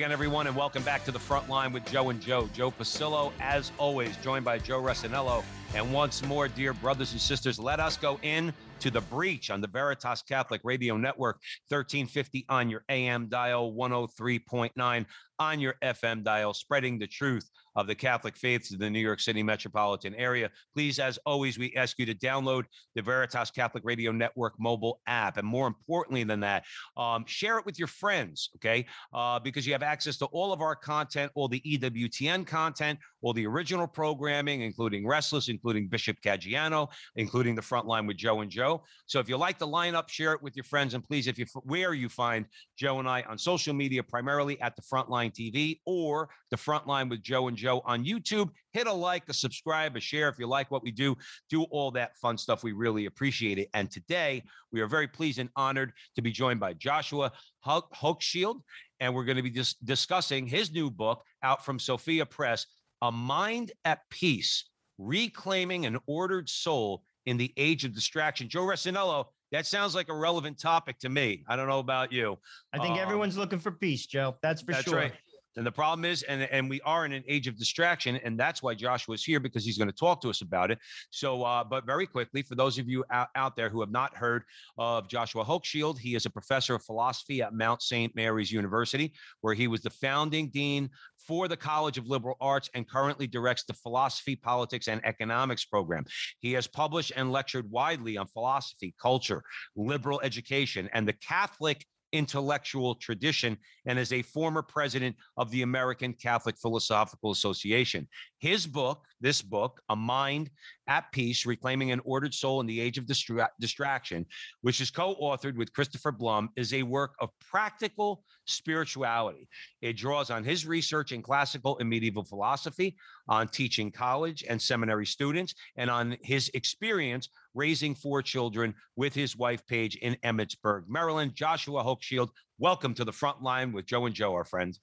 [0.00, 2.48] Again, everyone, and welcome back to the front line with Joe and Joe.
[2.54, 5.44] Joe Pasillo, as always, joined by Joe Resinello.
[5.74, 9.60] And once more, dear brothers and sisters, let us go in to the breach on
[9.60, 15.04] the Veritas Catholic Radio Network, 1350 on your AM dial, 103.9
[15.40, 19.20] on your FM dial, spreading the truth of the Catholic faith to the New York
[19.20, 20.50] City metropolitan area.
[20.74, 25.38] Please, as always, we ask you to download the Veritas Catholic Radio Network mobile app.
[25.38, 26.64] And more importantly than that,
[26.96, 28.86] um, share it with your friends, okay?
[29.14, 33.32] Uh, because you have access to all of our content, all the EWTN content, all
[33.32, 38.50] the original programming, including Restless, including Bishop Caggiano, including the front line with Joe and
[38.50, 38.82] Joe.
[39.06, 40.94] So if you like the lineup, share it with your friends.
[40.94, 44.76] And please, if you where you find Joe and I on social media, primarily at
[44.76, 49.24] the Frontline TV or the Frontline with Joe and Joe on YouTube, hit a like,
[49.28, 51.16] a subscribe, a share if you like what we do.
[51.48, 52.62] Do all that fun stuff.
[52.62, 53.68] We really appreciate it.
[53.74, 57.32] And today we are very pleased and honored to be joined by Joshua
[57.66, 58.60] Hochschild.
[59.00, 62.66] And we're going to be dis- discussing his new book out from Sophia Press,
[63.02, 68.48] A Mind at Peace Reclaiming an Ordered Soul in the Age of Distraction.
[68.48, 71.44] Joe Resinello, that sounds like a relevant topic to me.
[71.48, 72.38] I don't know about you.
[72.72, 74.36] I think um, everyone's looking for peace, Joe.
[74.42, 74.96] That's for that's sure.
[74.96, 75.12] Right.
[75.56, 78.62] And the problem is, and, and we are in an age of distraction, and that's
[78.62, 80.78] why Joshua is here because he's going to talk to us about it.
[81.10, 84.16] So, uh, but very quickly, for those of you out, out there who have not
[84.16, 84.44] heard
[84.78, 88.14] of Joshua Hochschild, he is a professor of philosophy at Mount St.
[88.14, 90.88] Mary's University, where he was the founding dean
[91.26, 96.04] for the College of Liberal Arts and currently directs the Philosophy, Politics, and Economics program.
[96.40, 99.42] He has published and lectured widely on philosophy, culture,
[99.76, 103.56] liberal education, and the Catholic intellectual tradition
[103.86, 108.08] and is a former president of the American Catholic Philosophical Association.
[108.38, 110.50] His book, this book, A Mind
[110.86, 114.26] at Peace Reclaiming an Ordered Soul in the Age of Distra- Distraction,
[114.62, 119.48] which is co authored with Christopher Blum, is a work of practical spirituality.
[119.82, 122.96] It draws on his research in classical and medieval philosophy,
[123.28, 129.36] on teaching college and seminary students, and on his experience raising four children with his
[129.36, 131.34] wife, Paige, in Emmitsburg, Maryland.
[131.34, 134.80] Joshua Hochschild, welcome to the front line with Joe and Joe, our friends.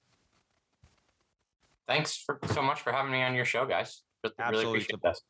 [1.86, 4.02] Thanks for, so much for having me on your show, guys.
[4.22, 4.70] Really Absolutely.
[4.70, 5.22] appreciate this.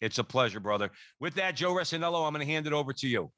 [0.00, 0.90] It's a pleasure, brother.
[1.20, 3.30] With that, Joe Resinello, I'm going to hand it over to you.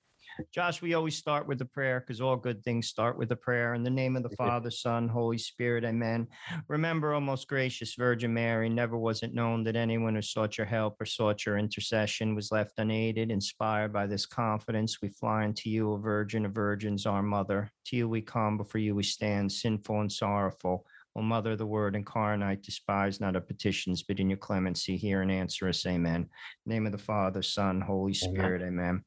[0.53, 3.75] Josh, we always start with a prayer because all good things start with a prayer.
[3.75, 6.27] In the name of the Father, Son, Holy Spirit, amen.
[6.69, 10.67] Remember, O most gracious Virgin Mary, never was it known that anyone who sought your
[10.67, 13.31] help or sought your intercession was left unaided.
[13.31, 17.71] Inspired by this confidence, we fly unto you, O Virgin of Virgins, our Mother.
[17.87, 20.85] To you we come, before you we stand, sinful and sorrowful.
[21.17, 25.23] O Mother of the Word incarnate, despise not our petitions, but in your clemency hear
[25.23, 25.87] and answer us.
[25.87, 26.29] Amen.
[26.67, 28.61] name of the Father, Son, Holy Spirit.
[28.61, 28.79] Amen.
[28.79, 29.05] Amen.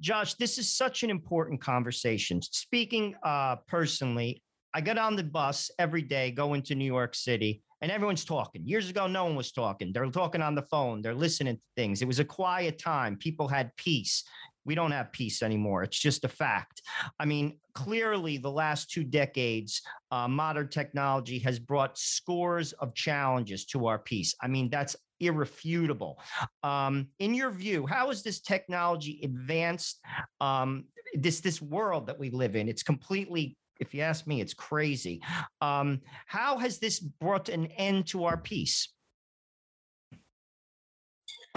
[0.00, 2.42] Josh, this is such an important conversation.
[2.42, 4.42] Speaking uh, personally,
[4.74, 8.66] I get on the bus every day going to New York City and everyone's talking.
[8.66, 9.92] Years ago, no one was talking.
[9.92, 12.02] They're talking on the phone, they're listening to things.
[12.02, 13.16] It was a quiet time.
[13.16, 14.24] People had peace.
[14.68, 15.82] We don't have peace anymore.
[15.82, 16.82] It's just a fact.
[17.18, 19.80] I mean, clearly, the last two decades,
[20.10, 24.34] uh, modern technology has brought scores of challenges to our peace.
[24.42, 26.20] I mean, that's irrefutable.
[26.62, 30.02] Um, in your view, how has this technology advanced
[30.38, 32.68] um, this this world that we live in?
[32.68, 35.22] It's completely if you ask me, it's crazy.
[35.62, 38.92] Um, how has this brought an end to our peace?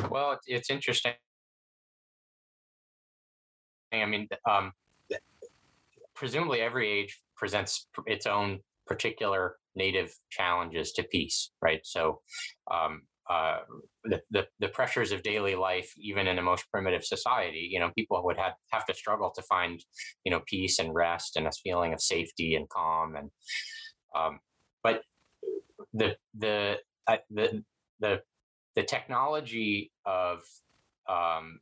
[0.09, 1.16] Well, it's interesting.
[3.94, 4.73] I mean, um,
[6.16, 11.82] presumably every age presents its own particular native challenges to peace, right?
[11.84, 12.22] So,
[12.70, 13.59] um, uh,
[14.03, 17.90] the, the, the pressures of daily life, even in the most primitive society, you know,
[17.97, 19.84] people would have, have to struggle to find,
[20.26, 23.16] you know, peace and rest and a feeling of safety and calm.
[23.16, 23.29] And,
[24.16, 24.40] um,
[24.84, 25.03] but
[25.93, 26.78] the, the,
[27.08, 27.64] uh, the,
[27.99, 28.22] the,
[28.76, 30.40] the technology of
[31.08, 31.61] um,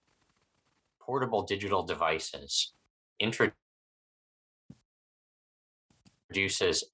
[1.10, 2.74] portable digital devices
[3.20, 3.56] introduces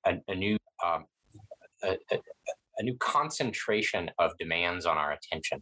[0.08, 1.04] a, a new um,
[1.84, 2.18] a, a,
[2.78, 5.62] a new concentration of demands on our attention.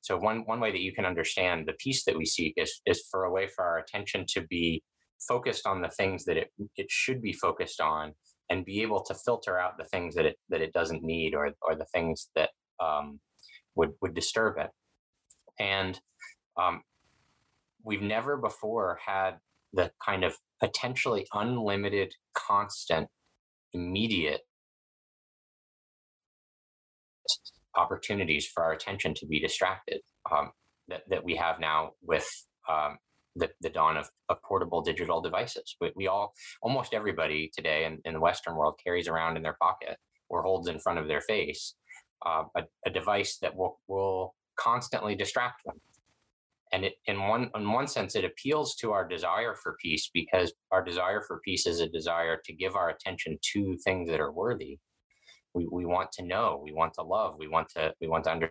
[0.00, 3.04] so one one way that you can understand the peace that we seek is is
[3.08, 4.82] for a way for our attention to be
[5.32, 6.48] focused on the things that it
[6.82, 8.12] it should be focused on
[8.50, 11.44] and be able to filter out the things that it that it doesn't need or
[11.66, 12.50] or the things that
[12.86, 13.20] um,
[13.76, 14.70] would would disturb it
[15.60, 16.00] and
[16.62, 16.82] um,
[17.84, 19.38] we've never before had
[19.72, 23.08] the kind of potentially unlimited constant
[23.72, 24.42] immediate
[27.74, 30.00] opportunities for our attention to be distracted
[30.30, 30.50] um,
[30.88, 32.28] that, that we have now with
[32.68, 32.98] um,
[33.34, 35.76] the, the dawn of, of portable digital devices.
[35.80, 39.56] We, we all, almost everybody today in, in the Western world carries around in their
[39.60, 39.96] pocket
[40.28, 41.74] or holds in front of their face
[42.26, 45.80] uh, a, a device that will, will constantly distract them.
[46.72, 50.52] And it, in one in one sense, it appeals to our desire for peace because
[50.70, 54.32] our desire for peace is a desire to give our attention to things that are
[54.32, 54.78] worthy.
[55.54, 58.50] We, we want to know, we want to love, we want to we want to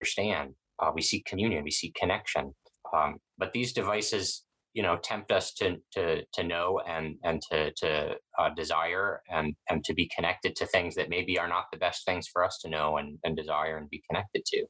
[0.00, 2.54] understand uh, we seek communion, we seek connection.
[2.94, 7.72] Um, but these devices, you know, tempt us to to to know and and to
[7.78, 11.78] to uh, desire and and to be connected to things that maybe are not the
[11.78, 14.64] best things for us to know and, and desire and be connected to.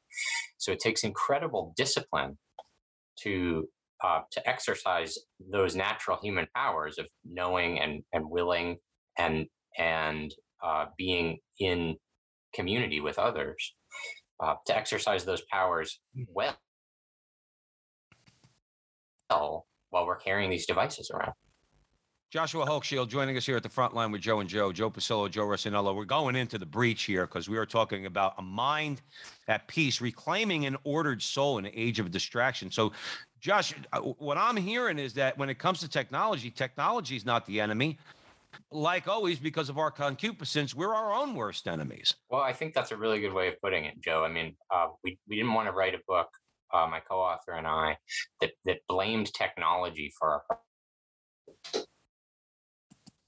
[0.58, 2.38] So it takes incredible discipline
[3.22, 3.68] to
[4.04, 5.18] uh, to exercise
[5.52, 8.78] those natural human powers of knowing and and willing
[9.18, 9.46] and
[9.78, 10.34] and
[10.64, 11.96] uh, being in
[12.54, 13.74] community with others
[14.42, 16.24] uh, to exercise those powers Hmm.
[19.30, 21.32] well while we're carrying these devices around.
[22.30, 25.30] Joshua Hochschild joining us here at the front line with Joe and Joe, Joe Pasillo,
[25.30, 25.96] Joe Rossinello.
[25.96, 29.00] We're going into the breach here because we are talking about a mind
[29.48, 32.70] at peace, reclaiming an ordered soul in an age of distraction.
[32.70, 32.92] So,
[33.40, 37.46] Josh, uh, what I'm hearing is that when it comes to technology, technology is not
[37.46, 37.96] the enemy.
[38.70, 42.14] Like always, because of our concupiscence, we're our own worst enemies.
[42.28, 44.22] Well, I think that's a really good way of putting it, Joe.
[44.22, 46.28] I mean, uh, we, we didn't want to write a book,
[46.72, 47.96] uh, my co author and I,
[48.40, 50.42] that, that blamed technology for
[51.74, 51.84] our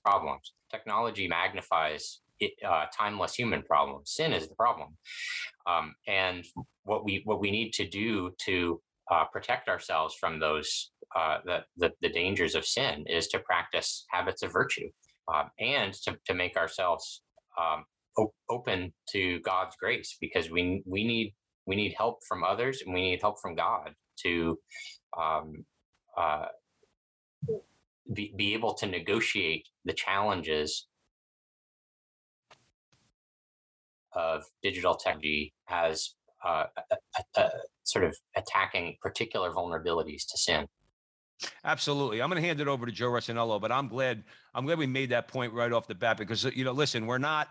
[0.05, 0.53] problems.
[0.71, 4.13] Technology magnifies it, uh, timeless human problems.
[4.13, 4.97] Sin is the problem.
[5.67, 6.45] Um, and
[6.85, 11.59] what we what we need to do to uh, protect ourselves from those uh, the,
[11.77, 14.89] the, the dangers of sin is to practice habits of virtue
[15.33, 17.23] um, and to, to make ourselves
[17.61, 17.85] um,
[18.49, 21.35] open to God's grace because we we need
[21.71, 23.93] we need help from others and we need help from God
[24.25, 24.59] to
[25.17, 25.65] um,
[26.19, 26.47] uh,
[28.13, 30.89] be, be able to negotiate the challenges
[34.15, 36.15] of digital technology as
[36.45, 36.97] uh, a,
[37.37, 37.51] a, a
[37.85, 40.67] sort of attacking particular vulnerabilities to sin.
[41.65, 42.21] Absolutely.
[42.21, 44.25] I'm going to hand it over to Joe Rossinello, but I'm glad
[44.57, 47.19] I'm glad we made that point right off the bat because you know, listen, we're
[47.19, 47.49] not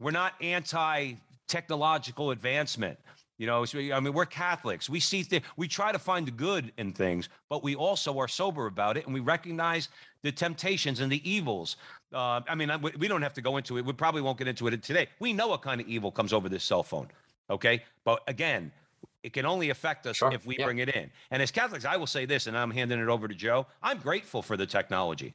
[0.00, 1.16] we're not anti
[1.48, 2.98] technological advancement.
[3.42, 4.88] You know, so, I mean, we're Catholics.
[4.88, 8.28] We see th- we try to find the good in things, but we also are
[8.28, 9.88] sober about it, and we recognize
[10.22, 11.74] the temptations and the evils.
[12.14, 13.84] Uh, I mean, I- we don't have to go into it.
[13.84, 15.08] We probably won't get into it today.
[15.18, 17.08] We know what kind of evil comes over this cell phone.
[17.50, 18.70] Okay, but again,
[19.24, 20.32] it can only affect us Sure.
[20.32, 20.66] if we Yeah.
[20.66, 21.10] bring it in.
[21.32, 23.66] And as Catholics, I will say this, and I'm handing it over to Joe.
[23.82, 25.34] I'm grateful for the technology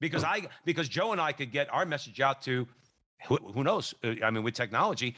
[0.00, 2.66] because I because Joe and I could get our message out to
[3.28, 3.94] who, who knows.
[4.02, 5.14] Uh, I mean, with technology,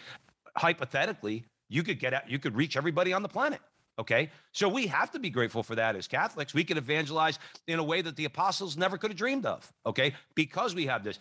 [0.54, 3.60] hypothetically, you could get out, you could reach everybody on the planet.
[3.98, 6.52] Okay, so we have to be grateful for that as Catholics.
[6.52, 9.72] We can evangelize in a way that the apostles never could have dreamed of.
[9.86, 11.18] Okay, because we have this,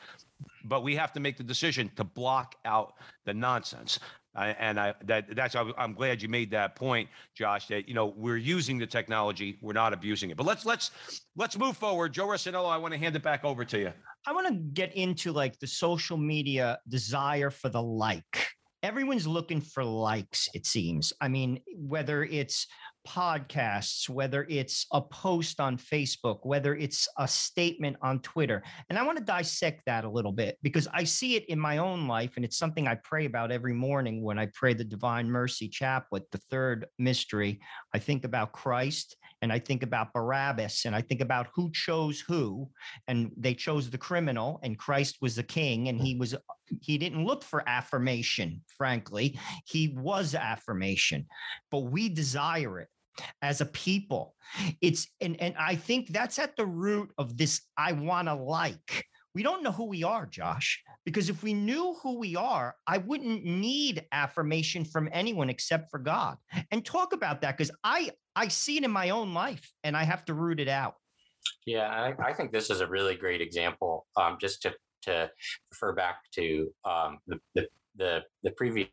[0.66, 4.00] but we have to make the decision to block out the nonsense.
[4.36, 7.68] I, and I that that's I'm I'm glad you made that point, Josh.
[7.68, 10.36] That you know we're using the technology, we're not abusing it.
[10.36, 10.92] But let's let's
[11.38, 12.12] let's move forward.
[12.12, 13.94] Joe Rossinello, I want to hand it back over to you.
[14.28, 18.48] I want to get into like the social media desire for the like.
[18.86, 21.12] Everyone's looking for likes, it seems.
[21.20, 22.68] I mean, whether it's
[23.08, 28.62] podcasts, whether it's a post on Facebook, whether it's a statement on Twitter.
[28.88, 31.80] And I want to dissect that a little bit because I see it in my
[31.80, 32.34] own life.
[32.36, 36.30] And it's something I pray about every morning when I pray the Divine Mercy Chaplet,
[36.32, 37.62] the third mystery.
[37.92, 42.20] I think about Christ and I think about Barabbas and I think about who chose
[42.20, 42.68] who
[43.08, 46.04] and they chose the criminal and Christ was the king and mm.
[46.04, 46.34] he was
[46.82, 49.40] he didn't look for affirmation frankly.
[49.68, 51.28] He was affirmation
[51.70, 52.88] but we desire it
[53.44, 54.34] as a people.
[54.82, 59.06] It's and and I think that's at the root of this I want to like
[59.36, 62.98] we don't know who we are Josh because if we knew who we are I
[62.98, 66.38] wouldn't need affirmation from anyone except for God
[66.72, 70.04] and talk about that because I I see it in my own life and I
[70.04, 70.96] have to root it out
[71.66, 74.08] Yeah, I, I think this is a really great example.
[74.16, 74.74] Um, just to
[75.04, 75.30] to
[75.72, 78.90] refer back to um, the, the the the previous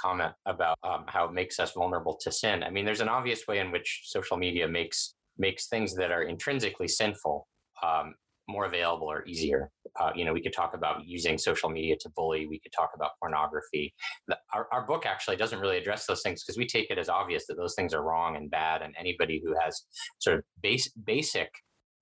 [0.00, 2.62] comment about um, how it makes us vulnerable to sin.
[2.62, 6.22] I mean, there's an obvious way in which social media makes makes things that are
[6.22, 7.48] intrinsically sinful
[7.82, 8.14] um,
[8.48, 9.70] more available or easier.
[9.98, 12.46] Uh, you know, we could talk about using social media to bully.
[12.46, 13.94] We could talk about pornography.
[14.28, 17.08] The, our, our book actually doesn't really address those things because we take it as
[17.08, 18.82] obvious that those things are wrong and bad.
[18.82, 19.82] And anybody who has
[20.18, 21.50] sort of base, basic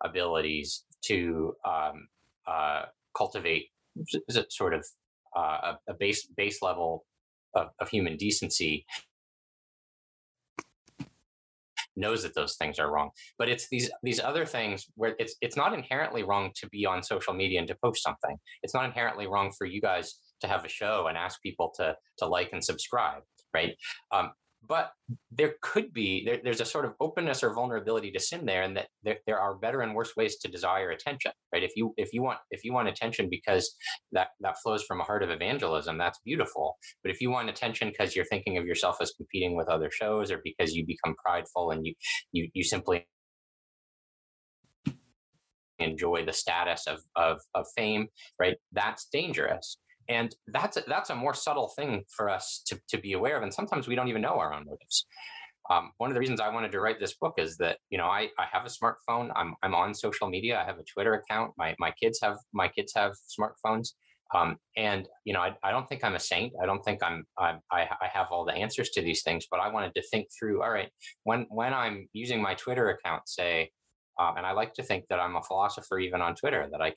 [0.03, 2.09] abilities to um,
[2.47, 2.83] uh,
[3.17, 3.67] cultivate
[4.49, 4.87] sort of
[5.37, 7.05] uh, a, base base level
[7.55, 8.87] of, of human decency
[11.99, 13.11] knows that those things are wrong.
[13.39, 17.03] But it's these these other things where it's it's not inherently wrong to be on
[17.03, 18.37] social media and to post something.
[18.63, 21.97] It's not inherently wrong for you guys to have a show and ask people to
[22.19, 23.23] to like and subscribe
[23.55, 23.75] right?
[24.13, 24.31] Um,
[24.69, 24.93] but
[25.31, 28.77] there could be there, there's a sort of openness or vulnerability to sin there and
[28.77, 31.63] that there, there are better and worse ways to desire attention right?
[31.63, 33.75] If you if you want if you want attention because
[34.13, 36.77] that that flows from a heart of evangelism that's beautiful.
[37.03, 40.31] But if you want attention because you're thinking of yourself as competing with other shows
[40.31, 41.95] or because you become prideful and you
[42.33, 43.07] you you simply
[45.79, 48.09] enjoy the status of of, of fame
[48.39, 48.57] right?
[48.73, 53.13] That's dangerous and that's a, that's a more subtle thing for us to, to be
[53.13, 55.07] aware of and sometimes we don't even know our own motives.
[55.71, 58.07] Um, one of the reasons i wanted to write this book is that you know
[58.07, 59.31] i, I have a smartphone.
[59.37, 60.61] I'm, I'm on social media.
[60.61, 61.53] I have a twitter account.
[61.59, 63.91] My, my kids have my kids have smartphones.
[64.35, 66.53] Um, and you know I, I don't think i'm a saint.
[66.63, 69.69] I don't think i'm, I, I have all the answers to these things but i
[69.71, 70.91] wanted to think through all right
[71.25, 73.71] when when i'm using my twitter account say
[74.21, 76.93] um, and i like to think that i'm a philosopher even on twitter that i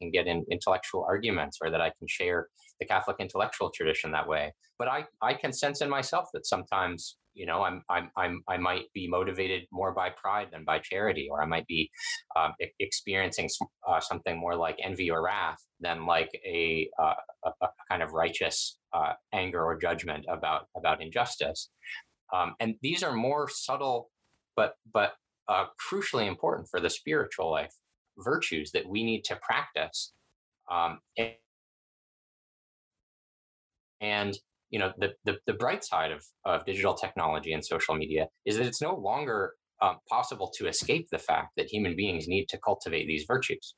[0.00, 2.48] can get in intellectual arguments or that I can share
[2.80, 4.54] the Catholic intellectual tradition that way.
[4.78, 8.56] But I, I can sense in myself that sometimes, you know, I'm, I'm, I'm, I
[8.56, 11.90] might be motivated more by pride than by charity, or I might be
[12.36, 13.48] um, experiencing
[13.88, 17.14] uh, something more like envy or wrath than like a, uh,
[17.44, 21.70] a, a kind of righteous uh, anger or judgment about, about injustice.
[22.32, 24.10] Um, and these are more subtle,
[24.54, 25.14] but, but
[25.48, 27.74] uh, crucially important for the spiritual life
[28.18, 30.12] virtues that we need to practice.
[30.70, 31.32] Um, and,
[34.00, 34.38] and
[34.70, 38.56] you know the, the, the bright side of, of digital technology and social media is
[38.58, 42.58] that it's no longer um, possible to escape the fact that human beings need to
[42.58, 43.74] cultivate these virtues.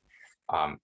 [0.51, 0.77] Um,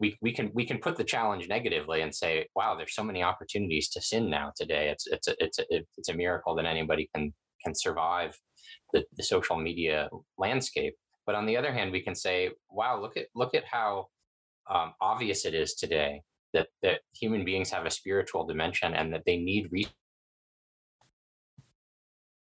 [0.00, 3.22] we, we can we can put the challenge negatively and say, wow, there's so many
[3.22, 4.88] opportunities to sin now today.
[4.88, 7.32] It's it's a, it's a, it's a miracle that anybody can
[7.64, 8.36] can survive
[8.92, 10.94] the, the social media landscape.
[11.26, 14.06] But on the other hand, we can say, wow, look at look at how
[14.70, 19.22] um, obvious it is today that that human beings have a spiritual dimension and that
[19.26, 19.70] they need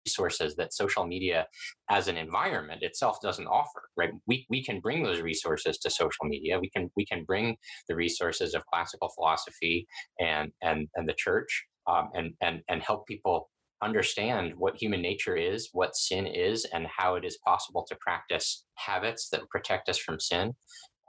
[0.05, 1.47] resources that social media
[1.89, 4.11] as an environment itself doesn't offer right?
[4.27, 6.59] We, we can bring those resources to social media.
[6.59, 9.87] We can we can bring the resources of classical philosophy
[10.19, 13.49] and and and the church um, and and and help people
[13.83, 18.65] understand what human nature is, what sin is, and how it is possible to practice
[18.75, 20.53] habits that protect us from sin.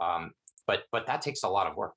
[0.02, 0.32] Um,
[0.66, 1.94] but but that takes a lot of work.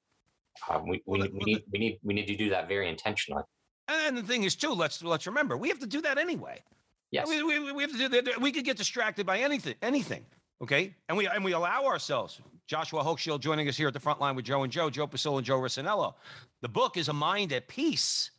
[0.69, 3.43] Um, we, we, we, need we need we need to do that very intentionally.
[3.88, 6.62] And the thing is, too, let's let's remember we have to do that anyway.
[7.12, 8.41] Yes, we, we, we have to do that.
[8.41, 10.25] We could get distracted by anything, anything.
[10.62, 12.41] Okay, and we and we allow ourselves.
[12.67, 15.38] Joshua Hochschild joining us here at the front line with Joe and Joe, Joe Pasillo
[15.38, 16.15] and Joe Rossinello.
[16.62, 18.31] The book is a mind at peace.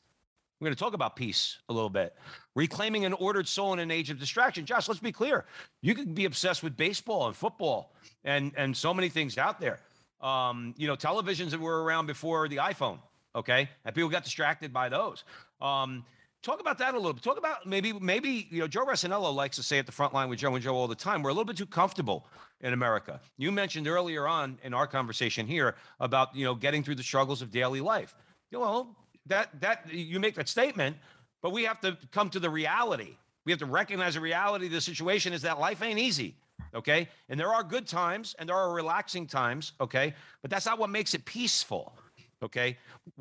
[0.60, 2.16] We're going to talk about peace a little bit.
[2.56, 4.64] Reclaiming an ordered soul in an age of distraction.
[4.64, 5.44] Josh, let's be clear.
[5.82, 9.78] You can be obsessed with baseball and football and and so many things out there.
[10.20, 12.98] Um, you know, televisions that were around before the iPhone,
[13.36, 13.68] okay?
[13.84, 15.22] And people got distracted by those.
[15.60, 16.04] Um,
[16.42, 17.22] talk about that a little bit.
[17.22, 20.28] Talk about maybe, maybe, you know, Joe Rossinello likes to say at the front line
[20.28, 22.26] with Joe and Joe all the time, we're a little bit too comfortable
[22.60, 23.20] in America.
[23.36, 27.42] You mentioned earlier on in our conversation here about, you know, getting through the struggles
[27.42, 28.12] of daily life.
[28.50, 28.96] Know,
[29.28, 30.96] that that you make that statement,
[31.42, 33.16] but we have to come to the reality.
[33.44, 36.36] We have to recognize the reality of the situation is that life ain't easy.
[36.74, 37.08] Okay.
[37.28, 39.72] And there are good times and there are relaxing times.
[39.80, 40.14] Okay.
[40.42, 41.94] But that's not what makes it peaceful.
[42.42, 42.76] Okay.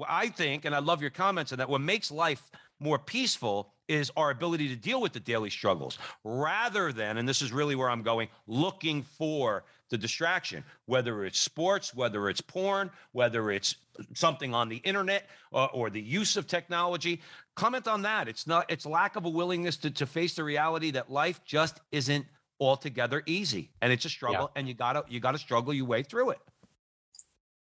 [0.07, 4.11] I think, and I love your comments on that, what makes life more peaceful is
[4.17, 7.89] our ability to deal with the daily struggles rather than, and this is really where
[7.89, 13.75] I'm going, looking for the distraction, whether it's sports, whether it's porn, whether it's
[14.13, 17.21] something on the internet or, uh, or the use of technology.
[17.55, 18.27] Comment on that.
[18.27, 21.79] It's not, it's lack of a willingness to, to face the reality that life just
[21.91, 22.25] isn't
[22.59, 24.59] altogether easy and it's a struggle yeah.
[24.59, 26.39] and you gotta you gotta struggle your way through it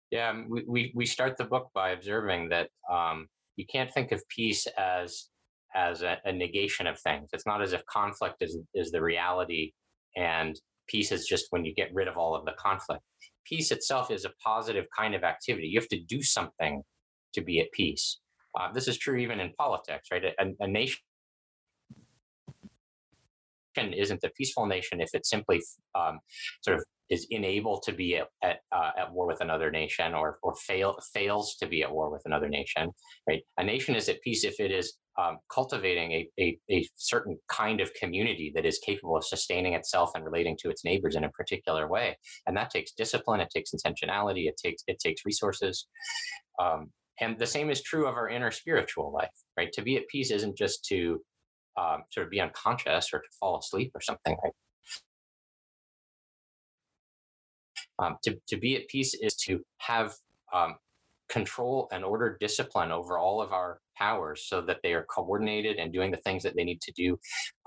[0.10, 4.28] yeah we, we, we start the book by observing that um, you can't think of
[4.30, 5.30] peace as
[5.76, 7.30] as a, a, negation of things.
[7.34, 9.74] It's not as if conflict is is the reality
[10.16, 13.01] and peace is just when you get rid of all of the conflict.
[13.46, 15.67] Peace itself is a positive kind of activity.
[15.67, 16.84] You have to do something
[17.34, 18.19] to be at peace.
[18.60, 20.24] Uh, this is true even in politics, right?
[20.25, 21.00] A, a nation
[23.78, 25.62] isn't a peaceful nation if it simply
[25.96, 26.20] um,
[26.62, 30.38] sort of is unable to be at at, uh, at war with another nation or
[30.44, 32.92] or fail fails to be at war with another nation.
[33.28, 33.42] Right?
[33.58, 37.82] A nation is at peace if it is um, cultivating a, a, a certain kind
[37.82, 41.32] of community that is capable of sustaining itself and relating to its neighbors in a
[41.32, 43.42] particular way, and that takes discipline.
[43.42, 44.48] It takes intentionality.
[44.48, 45.88] It takes it takes resources.
[46.62, 49.72] Um, and the same is true of our inner spiritual life, right?
[49.74, 51.22] To be at peace isn't just to
[51.78, 54.54] um, sort of be unconscious or to fall asleep or something, right?
[58.00, 60.14] Um, to, to be at peace is to have
[60.54, 60.76] um,
[61.30, 65.94] control and order discipline over all of our powers so that they are coordinated and
[65.94, 67.18] doing the things that they need to do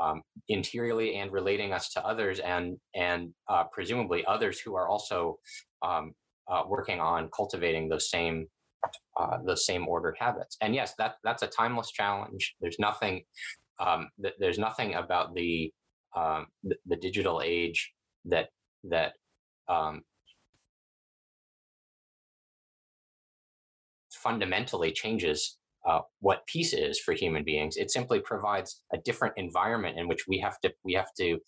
[0.00, 5.38] um, interiorly and relating us to others and and uh, presumably others who are also
[5.82, 6.12] um,
[6.50, 8.47] uh, working on cultivating those same
[9.18, 13.23] uh, those same ordered habits and yes that that's a timeless challenge there's nothing
[13.78, 15.72] um, th- there's nothing about the,
[16.16, 17.92] um, the, the digital age
[18.24, 18.48] that
[18.84, 19.14] that
[19.68, 20.02] um,
[24.22, 27.76] fundamentally changes uh, what peace is for human beings.
[27.76, 31.38] It simply provides a different environment in which we have to we have to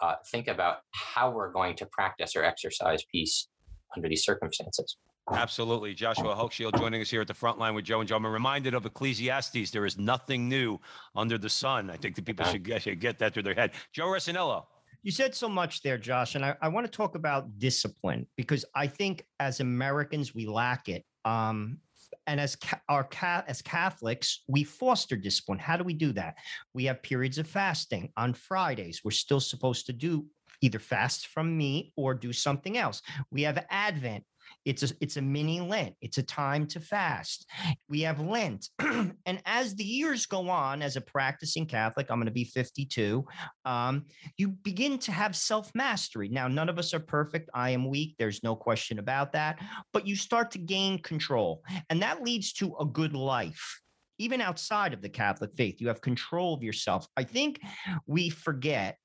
[0.00, 3.48] uh, think about how we're going to practice or exercise peace
[3.94, 4.96] under these circumstances.
[5.30, 5.94] Absolutely.
[5.94, 8.16] Joshua Hochschild joining us here at the front line with Joe and Joe.
[8.16, 9.70] I'm reminded of Ecclesiastes.
[9.70, 10.78] There is nothing new
[11.14, 11.90] under the sun.
[11.90, 13.70] I think the people should get, should get that through their head.
[13.92, 14.64] Joe Resinello.
[15.04, 18.64] You said so much there, Josh, and I, I want to talk about discipline because
[18.74, 21.04] I think as Americans we lack it.
[21.24, 21.78] Um,
[22.26, 25.58] and as ca- our ca- as Catholics, we foster discipline.
[25.58, 26.36] How do we do that?
[26.74, 29.00] We have periods of fasting on Fridays.
[29.02, 30.26] We're still supposed to do
[30.60, 33.02] either fast from meat or do something else.
[33.30, 34.24] We have Advent.
[34.64, 35.94] It's a it's a mini Lent.
[36.00, 37.48] It's a time to fast.
[37.88, 42.26] We have Lent, and as the years go on, as a practicing Catholic, I'm going
[42.26, 43.24] to be 52.
[43.64, 46.28] Um, you begin to have self mastery.
[46.28, 47.50] Now, none of us are perfect.
[47.54, 48.14] I am weak.
[48.18, 49.58] There's no question about that.
[49.92, 53.80] But you start to gain control, and that leads to a good life.
[54.18, 57.06] Even outside of the Catholic faith, you have control of yourself.
[57.16, 57.60] I think
[58.06, 58.96] we forget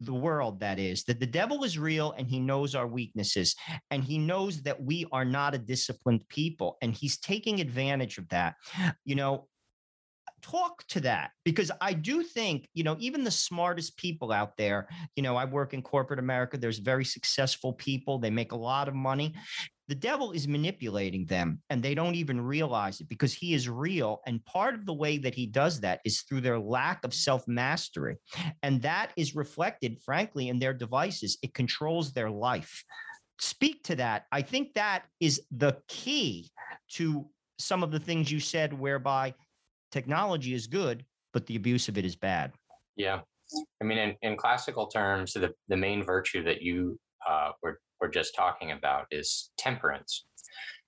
[0.00, 3.54] the world that is that the devil is real and he knows our weaknesses
[3.90, 8.28] and he knows that we are not a disciplined people and he's taking advantage of
[8.28, 8.54] that.
[9.04, 9.48] You know
[10.42, 14.86] talk to that because i do think you know even the smartest people out there
[15.16, 18.86] you know i work in corporate america there's very successful people they make a lot
[18.86, 19.34] of money
[19.88, 24.20] the devil is manipulating them and they don't even realize it because he is real.
[24.26, 27.46] And part of the way that he does that is through their lack of self
[27.46, 28.16] mastery.
[28.62, 31.38] And that is reflected, frankly, in their devices.
[31.42, 32.84] It controls their life.
[33.38, 34.26] Speak to that.
[34.32, 36.50] I think that is the key
[36.92, 39.34] to some of the things you said, whereby
[39.92, 42.52] technology is good, but the abuse of it is bad.
[42.96, 43.20] Yeah.
[43.80, 48.08] I mean, in, in classical terms, the, the main virtue that you uh, were we're
[48.08, 50.24] just talking about is temperance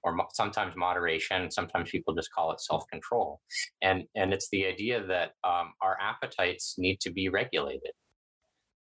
[0.04, 3.40] or mo- sometimes moderation sometimes people just call it self-control.
[3.82, 7.92] And and it's the idea that um, our appetites need to be regulated.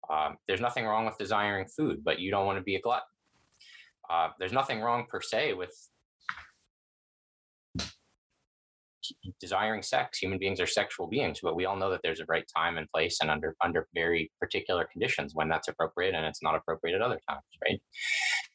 [0.09, 3.07] Um, there's nothing wrong with desiring food but you don't want to be a glutton
[4.11, 5.73] uh, there's nothing wrong per se with
[9.39, 10.19] desiring sex.
[10.19, 12.87] Human beings are sexual beings, but we all know that there's a right time and
[12.93, 17.01] place and under under very particular conditions when that's appropriate and it's not appropriate at
[17.01, 17.81] other times, right?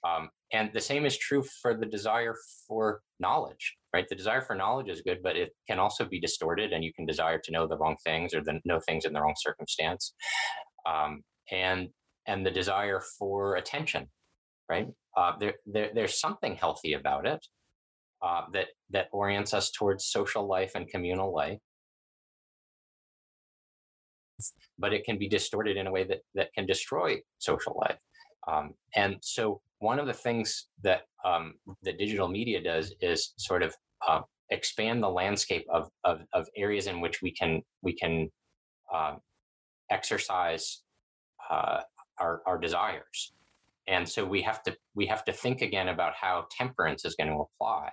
[0.04, 2.34] Um, and the same is true for the desire
[2.68, 4.06] for knowledge, right?
[4.08, 7.06] The desire for knowledge is good, but it can also be distorted, and you can
[7.06, 10.14] desire to know the wrong things or the, know things in the wrong circumstance.
[10.86, 11.88] Um, and
[12.26, 14.08] and the desire for attention,
[14.68, 14.88] right?
[15.16, 17.44] Uh, there, there, there's something healthy about it,
[18.26, 21.58] uh, that that orients us towards social life and communal life.
[24.78, 27.98] But it can be distorted in a way that that can destroy social life.
[28.48, 33.62] Um, and so one of the things that um, the digital media does is sort
[33.62, 33.74] of
[34.06, 38.28] uh, expand the landscape of, of, of areas in which we can we can
[38.92, 39.14] uh,
[39.90, 40.82] exercise
[41.50, 41.80] uh,
[42.18, 43.32] our, our desires.
[43.88, 47.30] And so we have to we have to think again about how temperance is going
[47.30, 47.90] to apply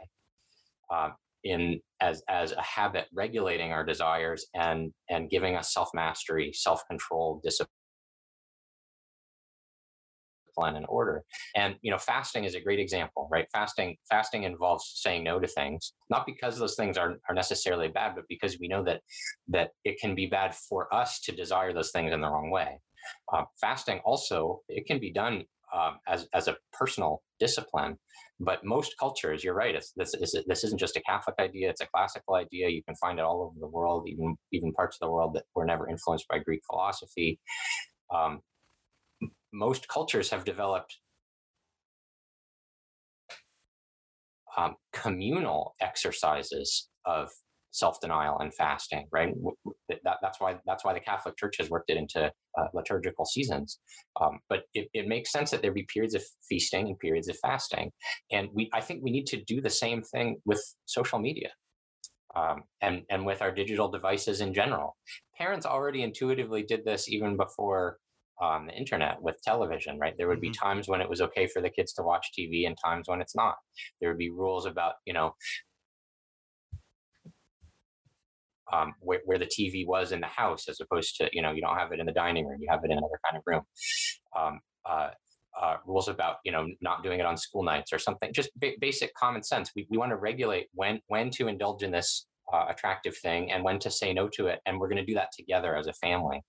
[0.92, 1.10] uh,
[1.44, 6.84] in as as a habit regulating our desires and and giving us self mastery self
[6.88, 7.70] control discipline
[10.58, 11.24] and order.
[11.56, 13.48] And you know fasting is a great example right?
[13.52, 18.14] Fasting fasting involves saying no to things not because those things are, are necessarily bad
[18.16, 19.02] but because we know that
[19.48, 22.80] that it can be bad for us to desire those things in the wrong way.
[23.34, 25.44] Uh, fasting also it can be done
[25.74, 27.98] um, as as a personal discipline.
[28.40, 29.76] But most cultures, you're right.
[29.96, 32.70] This is this isn't just a Catholic idea; it's a classical idea.
[32.70, 35.44] You can find it all over the world, even even parts of the world that
[35.56, 37.40] were never influenced by Greek philosophy.
[38.14, 38.42] Um,
[39.54, 40.98] most cultures have developed
[44.58, 47.30] um, communal exercises of
[47.74, 49.34] self-denial and fasting right
[49.90, 53.80] that, that's why that's why the catholic church has worked it into uh, liturgical seasons
[54.22, 57.38] um, but it, it, makes sense that there be periods of feasting and periods of
[57.42, 57.92] fasting
[58.32, 61.50] and we i think we need to do the same thing with social media
[62.36, 64.96] um, and and with our digital devices in general
[65.38, 67.98] parents already intuitively did this even before
[68.42, 70.16] on the internet with television, right?
[70.18, 70.68] There would be mm-hmm.
[70.68, 73.36] times when it was okay for the kids to watch TV and times when it's
[73.36, 73.56] not.
[74.00, 75.36] There would be rules about, you know,
[78.74, 81.62] um, where, where, the TV was in the house, as opposed to, you know, you
[81.62, 83.62] don't have it in the dining room, you have it in another kind of room.
[84.38, 85.10] Um, uh,
[85.62, 88.34] uh, rules about, you know, not doing it on school nights or something.
[88.34, 89.72] Just b- basic common sense.
[89.76, 93.64] We, we want to regulate when when to indulge in this uh, attractive thing and
[93.64, 95.94] when to say no to it, and we're going to do that together as a
[95.94, 96.42] family.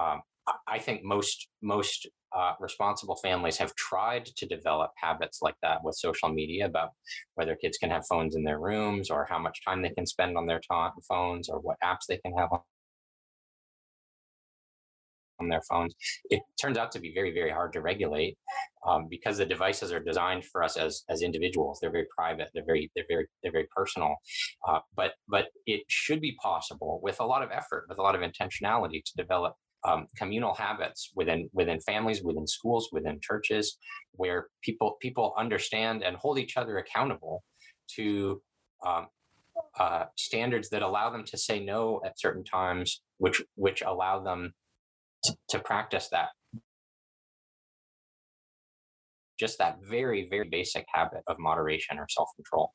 [0.00, 0.22] Um,
[0.66, 5.94] I think most most uh, responsible families have tried to develop habits like that with
[5.96, 6.90] social media about
[7.34, 10.36] whether kids can have phones in their rooms or how much time they can spend
[10.36, 12.48] on their ta- phones or what apps they can have
[15.40, 15.94] on their phones.
[16.30, 18.38] It turns out to be very, very hard to regulate
[18.86, 21.78] um, because the devices are designed for us as as individuals.
[21.80, 22.48] They're very private.
[22.54, 24.16] They're very they're very they're very personal.
[24.66, 28.14] Uh, but but it should be possible with a lot of effort, with a lot
[28.14, 33.78] of intentionality, to develop um, communal habits within within families, within schools, within churches,
[34.12, 37.42] where people people understand and hold each other accountable
[37.96, 38.40] to
[38.86, 39.06] um,
[39.78, 44.52] uh, standards that allow them to say no at certain times, which which allow them
[45.24, 46.28] to, to practice that
[49.38, 52.72] just that very very basic habit of moderation or self control.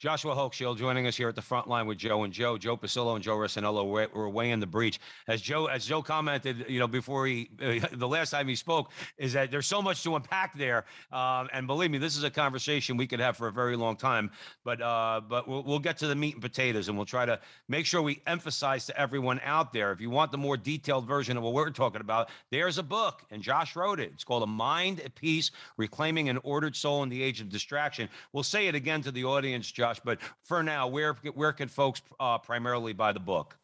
[0.00, 2.56] Joshua Hochschild joining us here at the front line with Joe and Joe.
[2.56, 4.98] Joe Pasillo and Joe Rossinello were, were in the breach.
[5.28, 8.90] As Joe, as Joe commented, you know, before he, uh, the last time he spoke,
[9.18, 10.86] is that there's so much to unpack there.
[11.12, 13.96] Um, and believe me, this is a conversation we could have for a very long
[13.96, 14.30] time.
[14.64, 17.38] But uh, but we'll, we'll get to the meat and potatoes, and we'll try to
[17.68, 19.92] make sure we emphasize to everyone out there.
[19.92, 23.22] If you want the more detailed version of what we're talking about, there's a book,
[23.30, 24.12] and Josh wrote it.
[24.14, 28.08] It's called A Mind at Peace: Reclaiming an Ordered Soul in the Age of Distraction.
[28.32, 29.72] We'll say it again to the audience, Josh.
[29.72, 30.00] Josh.
[30.04, 33.56] But for now, where where can folks uh, primarily buy the book?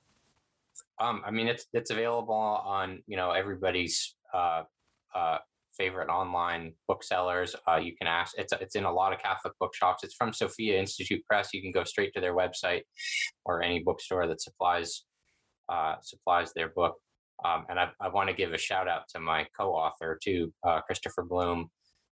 [0.98, 4.62] Um, I mean, it's it's available on you know everybody's uh,
[5.14, 5.38] uh,
[5.76, 7.54] favorite online booksellers.
[7.68, 8.34] Uh, you can ask.
[8.38, 10.04] It's it's in a lot of Catholic bookshops.
[10.04, 11.50] It's from Sophia Institute Press.
[11.52, 12.82] You can go straight to their website
[13.44, 15.04] or any bookstore that supplies
[15.68, 16.94] uh, supplies their book.
[17.44, 20.80] Um, and I, I want to give a shout out to my co-author too, uh,
[20.80, 21.68] Christopher Blum,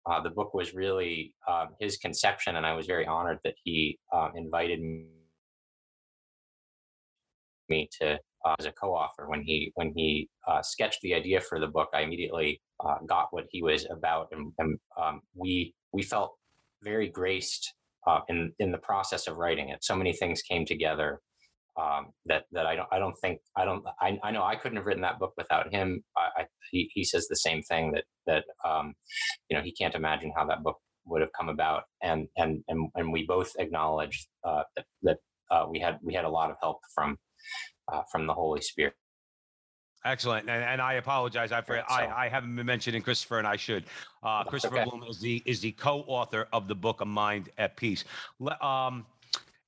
[0.07, 3.99] uh, the book was really uh, his conception, and I was very honored that he
[4.13, 4.81] uh, invited
[7.69, 9.29] me to uh, as a co-author.
[9.29, 13.29] When he when he uh, sketched the idea for the book, I immediately uh, got
[13.31, 16.37] what he was about, and, and um, we we felt
[16.83, 17.75] very graced
[18.29, 19.85] in in the process of writing it.
[19.85, 21.21] So many things came together
[21.81, 24.77] um, that that I don't I don't think I don't I, I know I couldn't
[24.77, 26.03] have written that book without him.
[26.17, 28.95] I, I, he he says the same thing that that um,
[29.49, 32.91] you know he can't imagine how that book would have come about, and and and,
[32.95, 35.19] and we both acknowledge uh, that that
[35.51, 37.17] uh, we had we had a lot of help from
[37.93, 38.95] uh, from the Holy Spirit.
[40.03, 41.53] Excellent, and, and I apologize.
[41.53, 43.85] I, for, I I haven't been mentioning Christopher, and I should.
[44.23, 44.85] Uh, Christopher okay.
[44.85, 48.05] Blum is the is the co-author of the book "A Mind at Peace."
[48.63, 49.05] Um,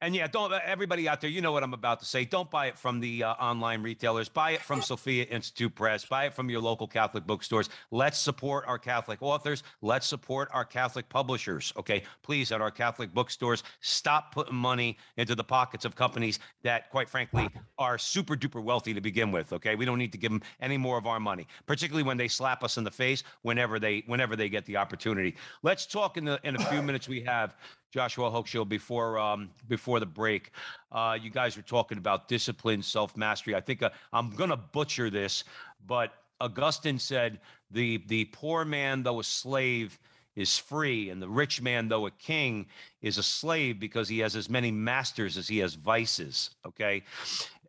[0.02, 2.24] and yeah, don't everybody out there, you know what I'm about to say.
[2.24, 4.28] Don't buy it from the uh, online retailers.
[4.28, 6.04] Buy it from Sophia Institute Press.
[6.04, 7.70] Buy it from your local Catholic bookstores.
[7.92, 9.62] Let's support our Catholic authors.
[9.80, 11.72] Let's support our Catholic publishers.
[11.76, 16.90] Okay, please, at our Catholic bookstores, stop putting money into the pockets of companies that,
[16.90, 19.52] quite frankly, are super duper wealthy to begin with.
[19.52, 22.28] Okay, we don't need to give them any more of our money, particularly when they
[22.28, 25.36] slap us in the face whenever they whenever they get the opportunity.
[25.62, 27.54] Let's talk in the in a few minutes we have
[27.92, 30.50] Joshua Hochschild before um, before the break.
[30.90, 33.54] Uh, you guys were talking about discipline, self mastery.
[33.54, 35.44] I think uh, I'm gonna butcher this,
[35.86, 37.38] but Augustine said
[37.70, 39.98] the the poor man, though a slave,
[40.34, 42.66] is free, and the rich man, though a king,
[43.02, 46.50] is a slave because he has as many masters as he has vices.
[46.66, 47.02] Okay,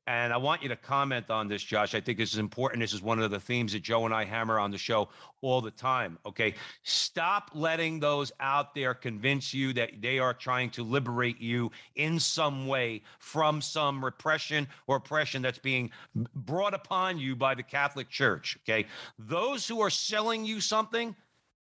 [0.06, 1.96] and I want you to comment on this, Josh.
[1.96, 2.82] I think this is important.
[2.82, 5.08] This is one of the themes that Joe and I hammer on the show
[5.42, 6.20] all the time.
[6.26, 6.56] Okay.
[6.84, 12.20] Stop letting those out there convince you that they are trying to liberate you in
[12.20, 15.90] some way from some repression or oppression that's being
[16.36, 18.58] brought upon you by the Catholic Church.
[18.68, 18.86] Okay.
[19.18, 21.16] Those who are selling you something,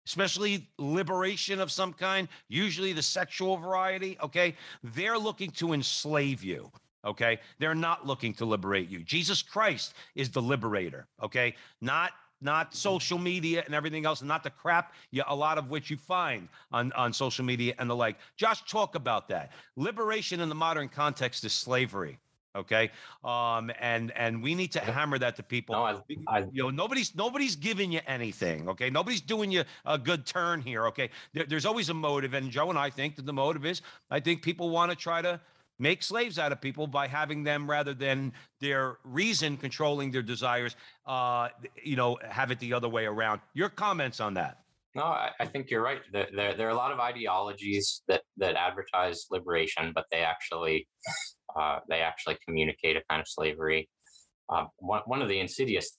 [0.05, 6.73] especially liberation of some kind, usually the sexual variety, okay, they're looking to enslave you.
[7.05, 7.39] Okay.
[7.59, 9.01] They're not looking to liberate you.
[9.01, 11.07] Jesus Christ is the liberator.
[11.23, 11.55] Okay.
[11.81, 12.13] Not
[12.43, 15.91] not social media and everything else, and not the crap, yeah, a lot of which
[15.91, 18.17] you find on, on social media and the like.
[18.37, 19.53] Josh, talk about that.
[19.77, 22.19] Liberation in the modern context is slavery.
[22.55, 22.91] Okay,
[23.25, 25.75] um, and and we need to hammer that to people.
[25.75, 28.69] No, I, I, you know, nobody's nobody's giving you anything.
[28.69, 30.87] Okay, nobody's doing you a good turn here.
[30.89, 33.81] Okay, there, there's always a motive, and Joe and I think that the motive is,
[34.11, 35.41] I think people want to try to
[35.79, 40.77] make slaves out of people by having them rather than their reason controlling their desires
[41.07, 41.49] uh,
[41.83, 43.41] you know have it the other way around.
[43.55, 44.59] Your comments on that?
[44.95, 46.01] No i, I think you're right.
[46.13, 50.87] There, there, there, are a lot of ideologies that that advertise liberation but they actually
[51.59, 53.89] uh, they actually communicate a kind of slavery.
[54.49, 55.99] Uh, one, one of the insidious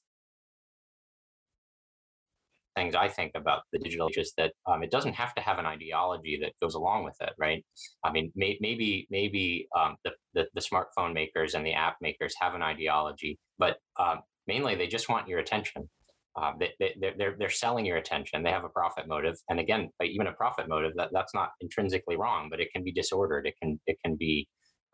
[2.75, 5.59] things I think about the digital age is that um, it doesn't have to have
[5.59, 7.63] an ideology that goes along with it, right?
[8.03, 12.33] I mean, may, maybe maybe um, the, the, the smartphone makers and the app makers
[12.39, 15.89] have an ideology, but um, mainly they just want your attention.
[16.35, 18.41] Uh, they, they, they're, they're selling your attention.
[18.41, 22.17] They have a profit motive, and again, even a profit motive that, that's not intrinsically
[22.17, 23.45] wrong, but it can be disordered.
[23.45, 24.47] It can it can be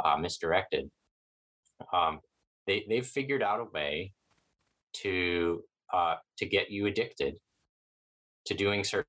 [0.03, 0.89] uh, misdirected.
[1.93, 2.19] Um,
[2.67, 4.11] they they've figured out a way
[5.01, 5.63] to
[5.93, 7.35] uh, to get you addicted
[8.49, 9.05] to doing certain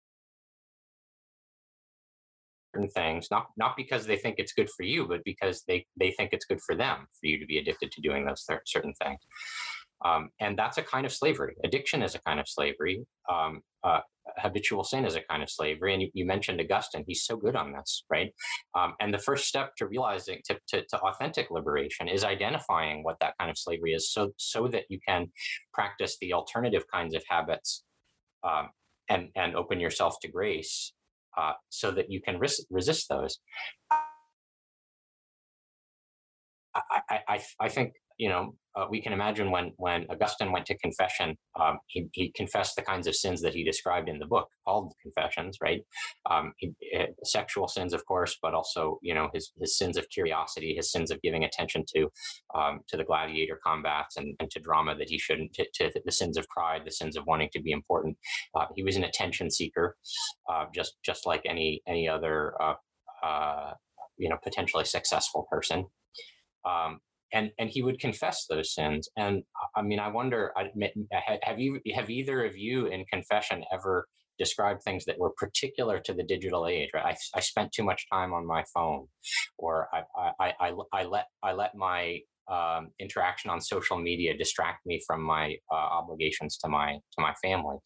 [2.95, 6.31] things not not because they think it's good for you but because they they think
[6.33, 9.19] it's good for them for you to be addicted to doing those th- certain things.
[10.05, 11.55] Um, and that's a kind of slavery.
[11.65, 13.05] Addiction is a kind of slavery.
[13.31, 14.01] Um, uh,
[14.39, 15.93] habitual sin is a kind of slavery.
[15.93, 17.05] And you, you, mentioned augustine.
[17.07, 18.33] He's so good on this right?
[18.79, 23.17] Um, and the first step to realizing to, to, to, authentic liberation is identifying what
[23.21, 25.27] that kind of slavery is so so that you can
[25.75, 27.85] practice the alternative kinds of habits
[28.43, 28.69] um,
[29.11, 30.93] and and open yourself to grace
[31.37, 33.39] uh, so that you can res- resist those.
[36.75, 40.79] I, I, I think you know uh, we can imagine when when Augustine went to
[40.79, 44.49] confession, um, he, he confessed the kinds of sins that he described in the book
[44.65, 45.81] called Confessions, right?
[46.31, 50.09] Um, he, uh, sexual sins, of course, but also you know his his sins of
[50.11, 52.09] curiosity, his sins of giving attention to
[52.55, 56.13] um, to the gladiator combats and, and, to drama that he shouldn't, to, to, the
[56.13, 58.17] sins of pride, the sins of wanting to be important.
[58.55, 59.97] Uh, he was an attention seeker,
[60.49, 62.75] uh, just just like any any other uh,
[63.25, 63.73] uh,
[64.17, 65.87] you know potentially successful person.
[66.65, 67.01] Um,
[67.33, 69.43] and and he would confess those sins and
[69.77, 70.53] i mean i wonder
[71.43, 74.07] have you have either of you in confession ever
[74.39, 77.17] described things that were particular to the digital age right?
[77.35, 79.07] I, I spent too much time on my phone
[79.59, 84.85] or I, I i i let i let my um, interaction on social media distract
[84.85, 87.77] me from my uh, obligations to my to my family.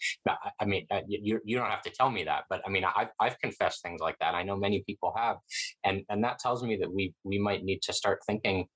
[0.60, 3.10] I, mean, uh, you you don't have to tell me that, but I mean, I've
[3.20, 4.34] I've confessed things like that.
[4.34, 5.36] I know many people have,
[5.84, 8.66] and and that tells me that we we might need to start thinking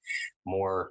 [0.47, 0.91] more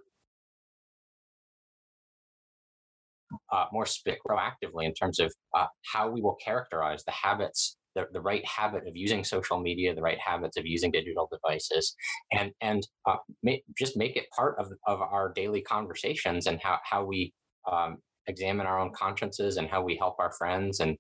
[3.52, 8.22] uh, more proactively in terms of uh, how we will characterize the habits the, the
[8.22, 11.96] right habit of using social media, the right habits of using digital devices,
[12.32, 16.78] and and uh, may, just make it part of, of our daily conversations and how
[16.84, 17.34] how we
[17.70, 20.96] um, examine our own consciences and how we help our friends, and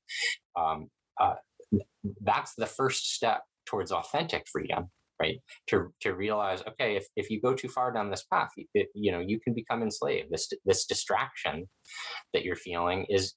[0.60, 0.88] um,
[1.21, 1.36] uh,
[2.21, 5.38] that's the first step towards authentic freedom right?
[5.69, 8.49] To to realize okay if, if you go too far down this path
[8.93, 10.29] you know you can become enslaved.
[10.29, 11.67] This this distraction
[12.33, 13.33] that you're feeling is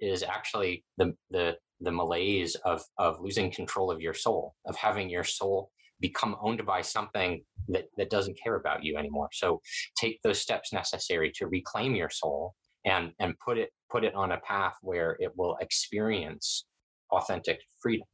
[0.00, 5.08] is actually the the the malaise of of losing control of your soul, of having
[5.08, 9.28] your soul become owned by something that that doesn't care about you anymore.
[9.32, 9.60] So
[9.96, 14.32] take those steps necessary to reclaim your soul and and put it put it on
[14.32, 16.66] a path where it will experience
[17.12, 18.06] authentic freedom.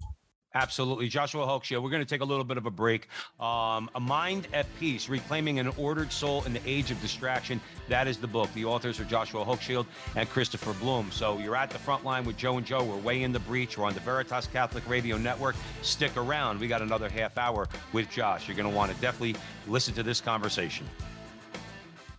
[0.56, 1.06] Absolutely.
[1.08, 3.08] Joshua Hochschild, we're going to take a little bit of a break.
[3.38, 7.60] Um, a Mind at Peace, Reclaiming an Ordered Soul in the Age of Distraction.
[7.88, 8.50] That is the book.
[8.54, 11.10] The authors are Joshua Hochschild and Christopher Blum.
[11.12, 12.82] So you're at the front line with Joe and Joe.
[12.82, 13.76] We're way in the breach.
[13.76, 15.56] We're on the Veritas Catholic Radio Network.
[15.82, 16.58] Stick around.
[16.58, 18.48] We got another half hour with Josh.
[18.48, 19.38] You're going to want to definitely
[19.68, 20.86] listen to this conversation.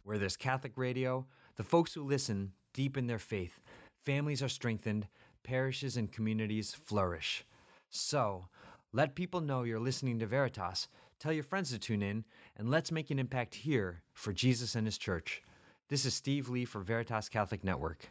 [0.04, 3.60] Where there's Catholic radio, the folks who listen deepen their faith.
[3.98, 5.08] Families are strengthened,
[5.42, 7.44] parishes and communities flourish.
[7.90, 8.48] So,
[8.92, 10.88] let people know you're listening to Veritas,
[11.20, 14.86] tell your friends to tune in, and let's make an impact here for Jesus and
[14.86, 15.42] His church.
[15.90, 18.10] This is Steve Lee for Veritas Catholic Network.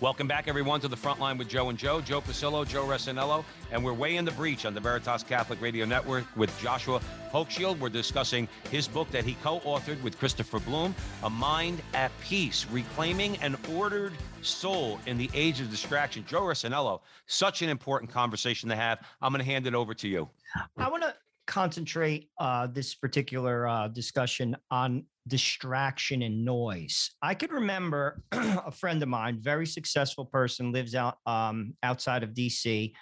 [0.00, 3.44] Welcome back, everyone, to the front line with Joe and Joe, Joe Pasillo, Joe Resinello,
[3.72, 7.00] and we're way in the breach on the Veritas Catholic Radio Network with Joshua
[7.32, 7.80] Hochschild.
[7.80, 13.36] We're discussing his book that he co-authored with Christopher Blum, A Mind at Peace, Reclaiming
[13.38, 16.24] an Ordered Soul in the Age of Distraction.
[16.26, 19.00] Joe Resinello, such an important conversation to have.
[19.20, 20.28] I'm going to hand it over to you.
[20.76, 21.14] I want to
[21.48, 27.10] concentrate uh, this particular uh, discussion on distraction and noise.
[27.22, 32.30] I could remember a friend of mine, very successful person, lives out um, outside of
[32.30, 32.92] DC,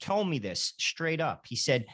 [0.00, 1.44] told me this straight up.
[1.46, 1.86] He said,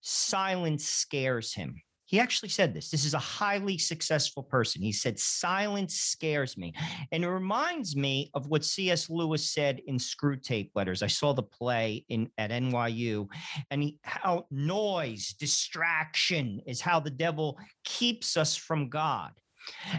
[0.00, 1.80] "Silence scares him."
[2.12, 2.90] He actually said this.
[2.90, 4.82] This is a highly successful person.
[4.82, 6.74] He said, Silence scares me.
[7.10, 9.08] And it reminds me of what C.S.
[9.08, 11.02] Lewis said in Screwtape Letters.
[11.02, 13.28] I saw the play in at NYU,
[13.70, 19.32] and he, how noise, distraction is how the devil keeps us from God.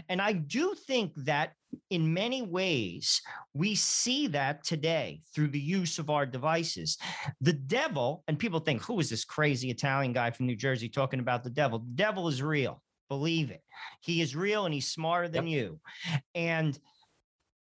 [0.08, 1.52] And I do think that
[1.90, 3.20] in many ways,
[3.52, 6.98] we see that today through the use of our devices.
[7.40, 11.20] The devil, and people think, who is this crazy Italian guy from New Jersey talking
[11.20, 11.80] about the devil?
[11.80, 12.82] The devil is real.
[13.08, 13.62] Believe it.
[14.00, 15.58] He is real and he's smarter than yep.
[15.58, 15.80] you.
[16.34, 16.78] And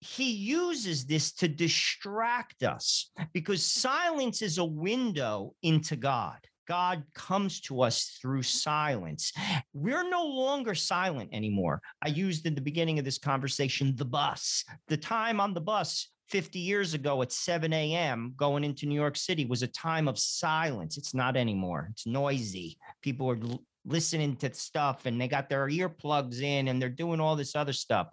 [0.00, 6.38] he uses this to distract us because silence is a window into God.
[6.66, 9.33] God comes to us through silence.
[9.72, 11.81] We're no longer silent anymore.
[12.05, 14.64] I used in the beginning of this conversation the bus.
[14.88, 18.35] The time on the bus 50 years ago at 7 a.m.
[18.37, 20.96] going into New York City was a time of silence.
[20.96, 21.88] It's not anymore.
[21.92, 22.79] It's noisy.
[23.00, 23.38] People are
[23.85, 27.72] listening to stuff and they got their earplugs in and they're doing all this other
[27.72, 28.09] stuff.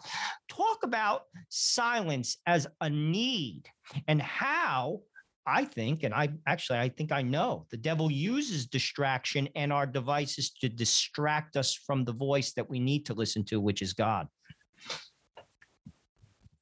[0.48, 3.63] Talk about silence as a need
[4.08, 5.02] and how
[5.46, 9.86] I think, and I actually, I think I know the devil uses distraction and our
[9.86, 13.94] devices to distract us from the voice that we need to listen to, which is
[13.94, 14.28] God.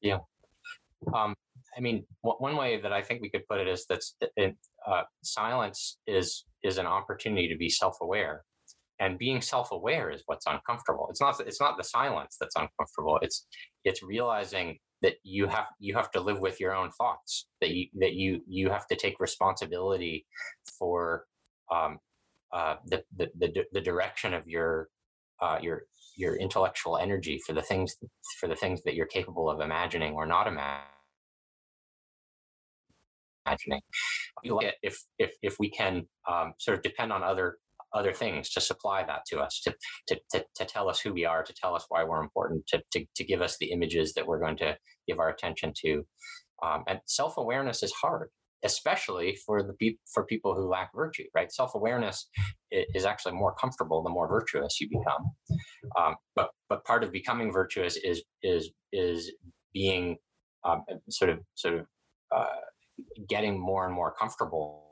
[0.01, 0.19] Yeah.
[1.13, 1.35] Um,
[1.77, 4.01] I mean, one way that I think we could put it is that
[4.87, 8.43] uh, silence is is an opportunity to be self-aware,
[8.99, 11.07] and being self-aware is what's uncomfortable.
[11.09, 13.19] It's not it's not the silence that's uncomfortable.
[13.21, 13.47] It's
[13.83, 17.87] it's realizing that you have you have to live with your own thoughts that you
[17.99, 20.25] that you you have to take responsibility
[20.77, 21.25] for
[21.71, 21.99] um,
[22.53, 24.89] uh, the, the, the the direction of your
[25.41, 25.83] uh, your
[26.15, 27.95] your intellectual energy for the things
[28.39, 30.81] for the things that you're capable of imagining or not imagining.
[34.83, 37.57] If if if we can um, sort of depend on other
[37.93, 39.73] other things to supply that to us, to,
[40.07, 42.81] to, to, to, tell us who we are, to tell us why we're important, to,
[42.91, 44.75] to, to give us the images that we're going to
[45.07, 46.03] give our attention to.
[46.63, 48.29] Um, and self awareness is hard,
[48.63, 51.23] especially for the pe- for people who lack virtue.
[51.33, 51.51] Right?
[51.51, 52.29] Self awareness
[52.71, 55.31] is actually more comfortable the more virtuous you become.
[55.99, 59.31] Um, but but part of becoming virtuous is is is
[59.73, 60.17] being
[60.63, 61.85] um, sort of sort of
[62.35, 62.45] uh,
[63.27, 64.90] getting more and more comfortable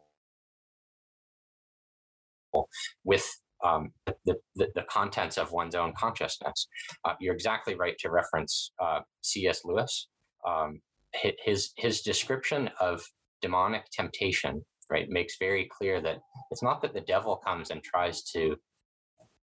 [3.03, 3.27] with
[3.63, 6.67] um, the, the, the, contents of one's own consciousness.
[7.03, 9.61] Uh, you're exactly right to reference uh, C.S.
[9.65, 10.07] Lewis.
[10.47, 10.79] Um,
[11.43, 13.03] his his description of
[13.41, 16.19] demonic temptation, right, makes very clear that
[16.51, 18.55] it's not that the devil comes and tries to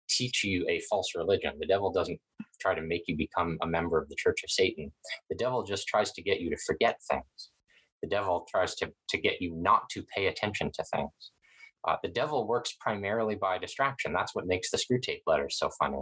[0.10, 1.54] teach you a false religion.
[1.60, 2.20] The devil doesn't
[2.60, 4.92] try to make you become a member of the Church of Satan.
[5.30, 7.52] The devil just tries to get you to forget things.
[8.02, 11.32] The devil tries to to get you not to pay attention to things.
[11.88, 14.14] Uh, the devil works primarily by distraction.
[14.14, 16.00] That's what makes the Screwtape letters so funny.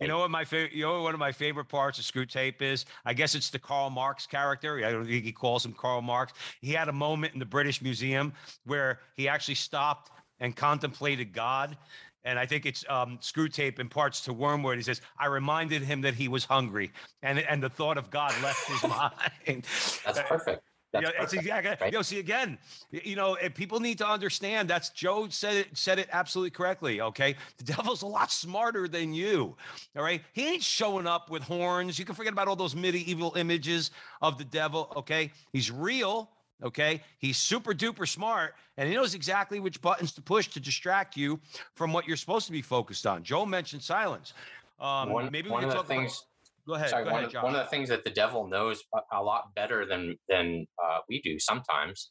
[0.00, 2.86] You know what my favorite, you know one of my favorite parts of Screwtape is?
[3.04, 4.84] I guess it's the Karl Marx character.
[4.84, 6.32] I don't think he calls him Karl Marx.
[6.60, 8.32] He had a moment in the British Museum
[8.64, 10.10] where he actually stopped
[10.40, 11.76] and contemplated God.
[12.24, 14.76] And I think it's um, Screwtape imparts to Wormwood.
[14.76, 18.34] He says, "I reminded him that he was hungry, and and the thought of God
[18.42, 19.64] left his mind."
[20.04, 20.67] That's perfect.
[20.92, 21.70] That's you know, it's exactly.
[21.80, 21.92] Right?
[21.92, 22.58] You know, see again.
[22.90, 24.68] You know, people need to understand.
[24.70, 25.68] That's Joe said it.
[25.74, 27.00] Said it absolutely correctly.
[27.00, 29.54] Okay, the devil's a lot smarter than you.
[29.96, 31.98] All right, he ain't showing up with horns.
[31.98, 33.90] You can forget about all those medieval images
[34.22, 34.92] of the devil.
[34.96, 36.30] Okay, he's real.
[36.64, 41.16] Okay, he's super duper smart, and he knows exactly which buttons to push to distract
[41.16, 41.38] you
[41.74, 43.22] from what you're supposed to be focused on.
[43.22, 44.32] Joe mentioned silence.
[44.80, 46.18] Um, one, maybe we can talk things.
[46.18, 46.27] About-
[46.68, 46.90] Go ahead.
[46.90, 49.54] Sorry, go one, ahead, of, one of the things that the devil knows a, lot
[49.56, 52.10] better than than uh, we do sometimes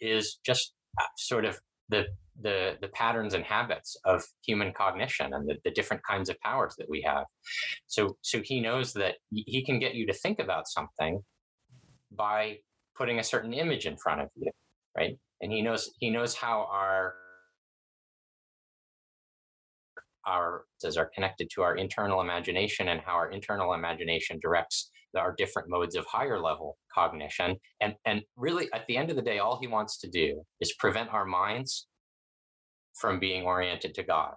[0.00, 1.58] is just uh, sort of
[1.90, 2.06] the
[2.40, 6.74] the the patterns and habits of human cognition and the, the different kinds of powers
[6.78, 7.24] that we have.
[7.86, 11.20] So so he knows that he can get you to think about something
[12.10, 12.58] by
[12.96, 14.50] putting a certain image in front of you,
[14.96, 15.18] right?
[15.42, 17.14] And he knows he knows how our
[20.28, 25.34] our senses are connected to our internal imagination and how our internal imagination directs our
[25.38, 27.56] different modes of higher level cognition.
[27.80, 30.74] And, and really, at the end of the day, all he wants to do is
[30.78, 31.88] prevent our minds
[32.94, 34.34] from being oriented to God.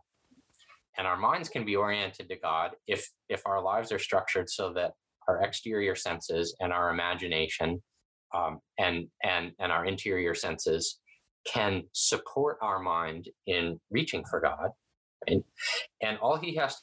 [0.98, 4.74] And our minds can be oriented to God if, if our lives are structured so
[4.74, 4.92] that
[5.28, 7.82] our exterior senses and our imagination
[8.34, 11.00] um, and, and, and our interior senses
[11.46, 14.70] can support our mind in reaching for God.
[15.30, 15.44] Right?
[16.02, 16.82] And all he has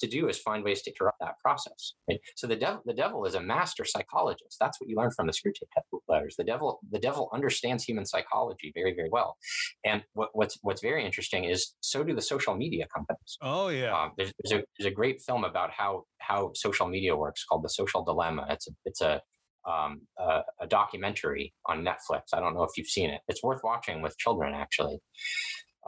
[0.00, 1.94] to do is find ways to interrupt that process.
[2.08, 2.20] Right?
[2.36, 4.56] So the devil, the devil is a master psychologist.
[4.58, 6.34] That's what you learn from the Screwtape letters.
[6.36, 9.36] The devil, the devil understands human psychology very, very well.
[9.84, 13.36] And what, what's what's very interesting is so do the social media companies.
[13.42, 13.94] Oh yeah.
[13.94, 17.62] Um, there's, there's a there's a great film about how how social media works called
[17.62, 18.46] The Social Dilemma.
[18.50, 19.20] It's a it's a
[19.68, 22.22] um, a, a, documentary on Netflix.
[22.32, 23.20] I don't know if you've seen it.
[23.28, 24.98] It's worth watching with children, actually.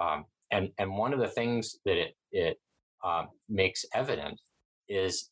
[0.00, 2.58] Um, and and one of the things that it it
[3.04, 4.40] um, makes evident
[4.88, 5.30] is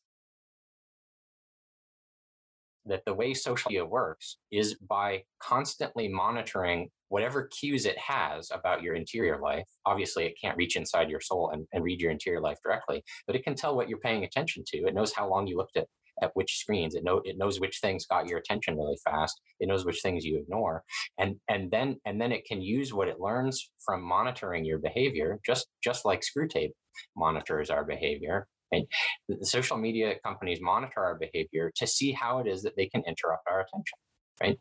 [2.85, 8.81] that the way social media works is by constantly monitoring whatever cues it has about
[8.81, 9.67] your interior life.
[9.85, 13.35] Obviously, it can't reach inside your soul and, and read your interior life directly, but
[13.35, 14.77] it can tell what you're paying attention to.
[14.79, 15.87] It knows how long you looked at
[16.21, 16.95] at which screens.
[16.95, 19.39] It know it knows which things got your attention really fast.
[19.59, 20.83] It knows which things you ignore,
[21.17, 25.39] and and then and then it can use what it learns from monitoring your behavior,
[25.45, 26.71] just just like Screwtape
[27.15, 28.47] monitors our behavior.
[28.73, 28.85] And
[29.27, 33.03] the social media companies monitor our behavior to see how it is that they can
[33.05, 33.97] interrupt our attention,
[34.41, 34.57] right?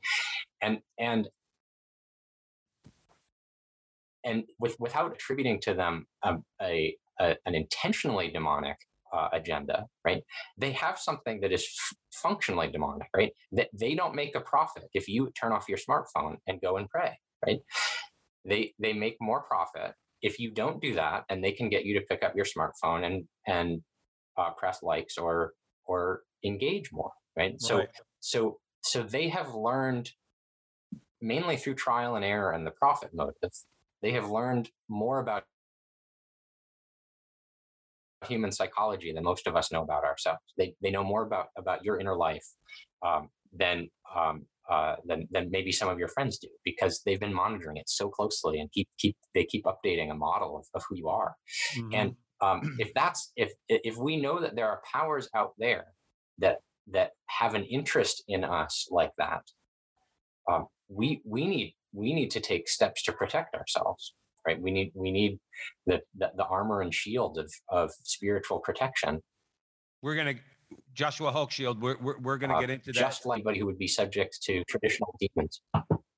[0.61, 1.29] And and
[4.25, 8.77] and with, without attributing to them um, a, a, an intentionally demonic
[9.13, 10.23] uh, agenda, right?
[10.57, 13.33] They have something that is f- functionally demonic, right?
[13.53, 16.89] That they don't make a profit if you turn off your smartphone and go and
[16.89, 17.61] pray, right?
[18.45, 21.99] They they make more profit if you don't do that, and they can get you
[21.99, 23.83] to pick up your smartphone and and
[24.37, 25.53] uh, press likes or
[25.87, 27.61] or engage more, right?
[27.61, 27.89] So right.
[28.21, 30.13] so so they have learned
[31.21, 33.51] mainly through trial and error and the profit motive.
[34.03, 35.45] They have learned more about
[38.29, 40.41] human psychology than most of us know about ourselves.
[40.59, 42.47] They, they know more about, about your inner life
[43.07, 47.35] um, than, um, uh, than, than maybe some of your friends do because they've been
[47.35, 50.97] monitoring it so closely and keep, keep, they keep updating a model of, of who
[50.97, 51.35] you are.
[51.77, 51.95] Mm-hmm.
[51.95, 55.87] And um, if that's, if, if we know that there are powers out there
[56.39, 56.59] that,
[56.93, 59.43] that have an interest in us like that,
[60.51, 64.15] um, we, we need, we need to take steps to protect ourselves
[64.47, 64.61] right?
[64.61, 65.39] We need we need
[65.87, 69.21] the the, the armor and shield of of spiritual protection.
[70.03, 70.35] We're gonna
[70.95, 71.81] Joshua Hochschild.
[71.81, 73.01] We're we're, we're gonna uh, get into that.
[73.01, 75.63] Just like anybody who would be subject to traditional demons.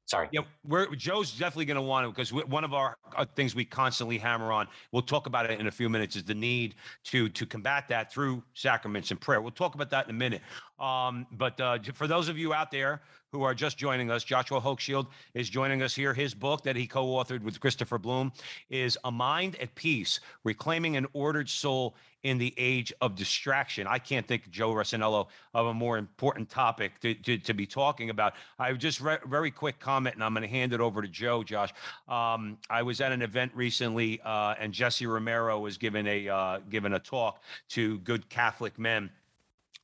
[0.07, 0.29] Sorry.
[0.31, 3.65] Yeah, we're Joe's definitely going to want to because one of our uh, things we
[3.65, 4.69] constantly hammer on.
[4.91, 6.17] We'll talk about it in a few minutes.
[6.17, 9.41] Is the need to to combat that through sacraments and prayer.
[9.41, 10.43] We'll talk about that in a minute.
[10.79, 13.01] Um, but uh, for those of you out there
[13.33, 16.13] who are just joining us, Joshua Hochschild is joining us here.
[16.13, 18.31] His book that he co authored with Christopher Blum
[18.69, 23.87] is A Mind at Peace Reclaiming an Ordered Soul in the Age of Distraction.
[23.87, 28.11] I can't think, Joe Resinello, of a more important topic to, to, to be talking
[28.11, 28.35] about.
[28.59, 31.43] I just re- very quick comment, and I'm going to hand it over to Joe,
[31.43, 31.71] Josh.
[32.09, 36.59] Um, I was at an event recently, uh, and Jesse Romero was given a, uh,
[36.69, 39.11] given a talk to good Catholic men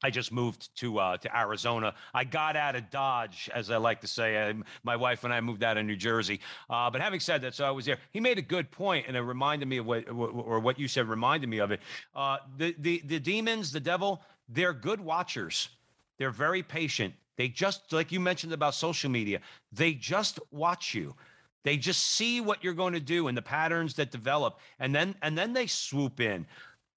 [0.02, 1.94] I just moved to uh, to Arizona.
[2.14, 4.48] I got out of Dodge, as I like to say.
[4.48, 6.40] I, my wife and I moved out of New Jersey.
[6.70, 7.98] Uh, but having said that, so I was there.
[8.12, 11.08] He made a good point, and it reminded me of what, or what you said
[11.08, 11.80] reminded me of it.
[12.14, 15.68] Uh, the the the demons, the devil, they're good watchers.
[16.18, 17.14] They're very patient.
[17.36, 19.40] They just like you mentioned about social media.
[19.72, 21.14] They just watch you.
[21.64, 25.16] They just see what you're going to do and the patterns that develop, and then
[25.22, 26.46] and then they swoop in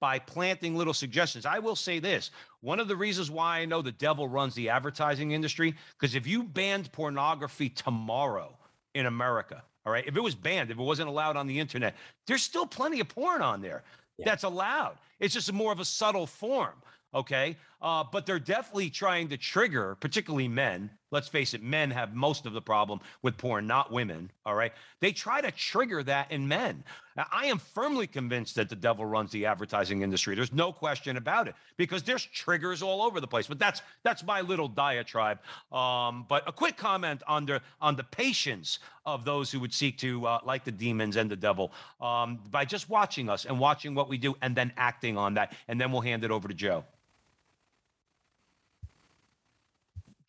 [0.01, 1.45] by planting little suggestions.
[1.45, 4.69] I will say this one of the reasons why I know the devil runs the
[4.69, 8.57] advertising industry, because if you banned pornography tomorrow
[8.93, 11.95] in America, all right, if it was banned, if it wasn't allowed on the internet,
[12.27, 13.83] there's still plenty of porn on there
[14.17, 14.25] yeah.
[14.25, 14.97] that's allowed.
[15.19, 16.73] It's just more of a subtle form
[17.13, 17.57] okay?
[17.81, 20.89] Uh, but they're definitely trying to trigger, particularly men.
[21.09, 24.71] Let's face it, men have most of the problem with porn, not women, all right?
[25.01, 26.83] They try to trigger that in men.
[27.17, 30.35] Now, I am firmly convinced that the devil runs the advertising industry.
[30.35, 33.47] There's no question about it because there's triggers all over the place.
[33.47, 35.39] But that's that's my little diatribe.
[35.73, 39.97] Um, but a quick comment on the on the patience of those who would seek
[39.97, 43.95] to, uh, like the demons and the devil, um, by just watching us and watching
[43.95, 45.53] what we do and then acting on that.
[45.67, 46.85] And then we'll hand it over to Joe.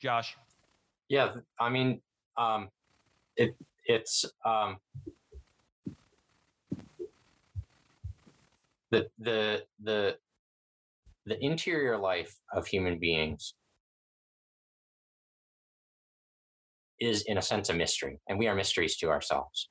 [0.02, 0.36] Josh?
[1.08, 2.00] Yeah, I mean,
[2.36, 2.68] um,
[3.36, 4.78] it it's um,
[8.90, 10.16] the the the
[11.24, 13.54] the interior life of human beings
[17.00, 19.70] is in a sense a mystery and we are mysteries to ourselves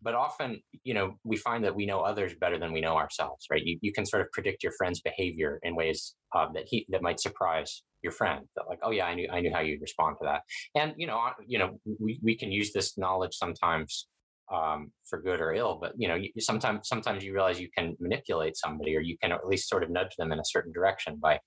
[0.00, 3.46] but often you know we find that we know others better than we know ourselves
[3.50, 6.86] right you, you can sort of predict your friend's behavior in ways uh, that he
[6.88, 9.80] that might surprise your friend that like oh yeah i knew i knew how you'd
[9.80, 10.42] respond to that.
[10.74, 14.06] And you know you know we, we can use this knowledge sometimes
[14.52, 17.96] um, for good or ill but you know you, sometimes sometimes you realize you can
[18.00, 21.18] manipulate somebody or you can at least sort of nudge them in a certain direction
[21.20, 21.38] by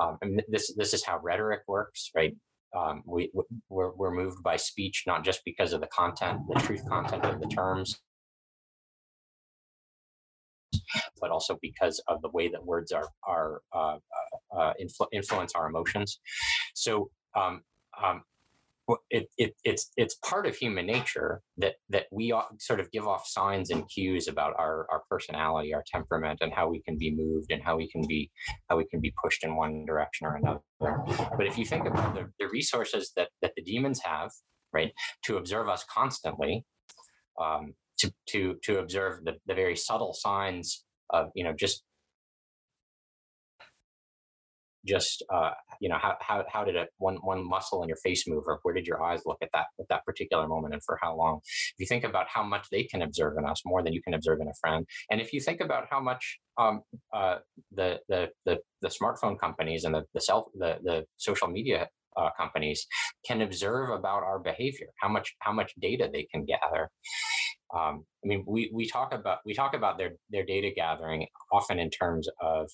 [0.00, 2.34] um, and this this is how rhetoric works right?
[2.76, 3.32] Um, we
[3.70, 7.40] we're, we're moved by speech not just because of the content the truth content of
[7.40, 7.98] the terms
[11.20, 13.98] but also because of the way that words are are uh,
[14.56, 16.20] uh, influ- influence our emotions
[16.74, 17.62] so um,
[18.02, 18.22] um,
[19.10, 23.26] it, it, it's it's part of human nature that that we sort of give off
[23.26, 27.50] signs and cues about our our personality, our temperament, and how we can be moved
[27.50, 28.30] and how we can be
[28.68, 30.60] how we can be pushed in one direction or another.
[30.80, 34.30] But if you think about the, the resources that that the demons have,
[34.72, 34.92] right,
[35.24, 36.64] to observe us constantly,
[37.38, 41.82] um, to to to observe the, the very subtle signs of you know just
[44.88, 45.50] just uh,
[45.80, 48.58] you know how, how, how did it one one muscle in your face move or
[48.62, 51.40] where did your eyes look at that at that particular moment and for how long?
[51.44, 54.14] If you think about how much they can observe in us more than you can
[54.14, 54.86] observe in a friend.
[55.10, 56.82] And if you think about how much um,
[57.12, 57.36] uh,
[57.72, 62.30] the, the the the smartphone companies and the the self the the social media uh,
[62.36, 62.86] companies
[63.26, 66.90] can observe about our behavior how much how much data they can gather
[67.74, 71.78] um, I mean, we, we talk about we talk about their their data gathering often
[71.78, 72.70] in terms of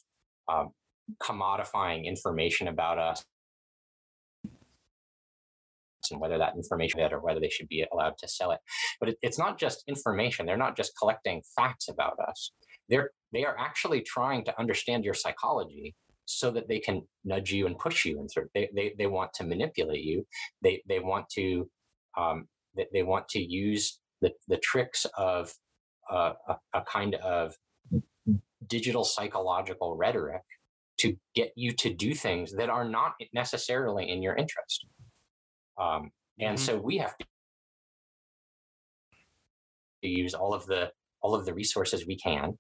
[0.49, 0.71] um,
[1.23, 3.25] commodifying information about us
[6.11, 8.61] and whether that information or whether they should be allowed to sell it.
[9.01, 10.47] But it, it's not just information.
[10.47, 12.53] They're not just collecting facts about us.
[12.89, 15.95] They're they are actually trying to understand your psychology
[16.27, 19.45] so that they can nudge you and push you and they, they, they want to
[19.45, 20.25] manipulate you.
[20.63, 21.69] They they want to
[22.17, 22.47] um,
[22.93, 25.53] they want to use the, the tricks of
[26.11, 27.55] uh, a, a kind of
[28.67, 30.43] digital psychological rhetoric
[30.99, 34.87] to get you to do things that are not necessarily in your interest.
[35.81, 36.65] Um, and mm-hmm.
[36.65, 37.27] so we have to
[40.03, 40.91] use all of the
[41.21, 42.59] all of the resources we can.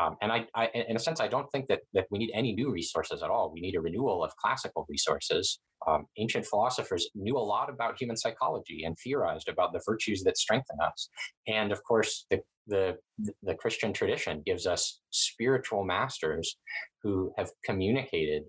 [0.00, 2.52] Um, and I, I, in a sense, I don't think that that we need any
[2.52, 3.52] new resources at all.
[3.52, 5.60] We need a renewal of classical resources.
[5.86, 10.36] Um, ancient philosophers knew a lot about human psychology and theorized about the virtues that
[10.36, 11.08] strengthen us.
[11.46, 12.96] And of course, the the
[13.42, 16.56] the Christian tradition gives us spiritual masters
[17.02, 18.44] who have communicated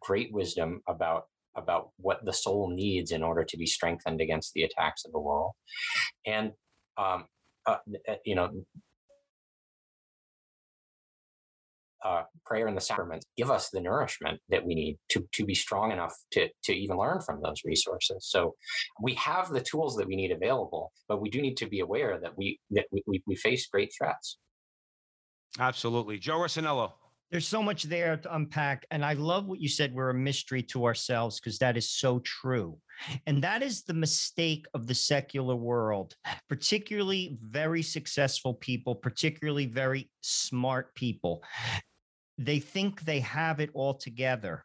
[0.00, 1.24] great wisdom about
[1.56, 5.20] about what the soul needs in order to be strengthened against the attacks of the
[5.20, 5.52] world,
[6.26, 6.52] and
[6.98, 7.24] um,
[7.66, 7.78] uh,
[8.08, 8.50] uh you know
[12.04, 15.54] uh, prayer and the sacraments give us the nourishment that we need to, to be
[15.54, 18.26] strong enough to, to even learn from those resources.
[18.28, 18.54] So
[19.00, 22.20] we have the tools that we need available, but we do need to be aware
[22.20, 24.38] that we that we, we, we face great threats.
[25.58, 26.18] Absolutely.
[26.18, 26.92] Joe Rossinello.
[27.30, 28.86] There's so much there to unpack.
[28.92, 29.92] And I love what you said.
[29.92, 32.78] We're a mystery to ourselves because that is so true.
[33.26, 36.14] And that is the mistake of the secular world,
[36.48, 41.42] particularly very successful people, particularly very smart people
[42.38, 44.64] they think they have it all together.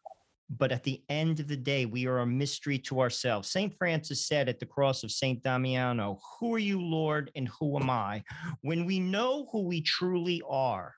[0.50, 3.52] But at the end of the day, we are a mystery to ourselves.
[3.52, 3.72] St.
[3.78, 5.44] Francis said at the cross of St.
[5.44, 8.24] Damiano, Who are you, Lord, and who am I?
[8.62, 10.96] When we know who we truly are,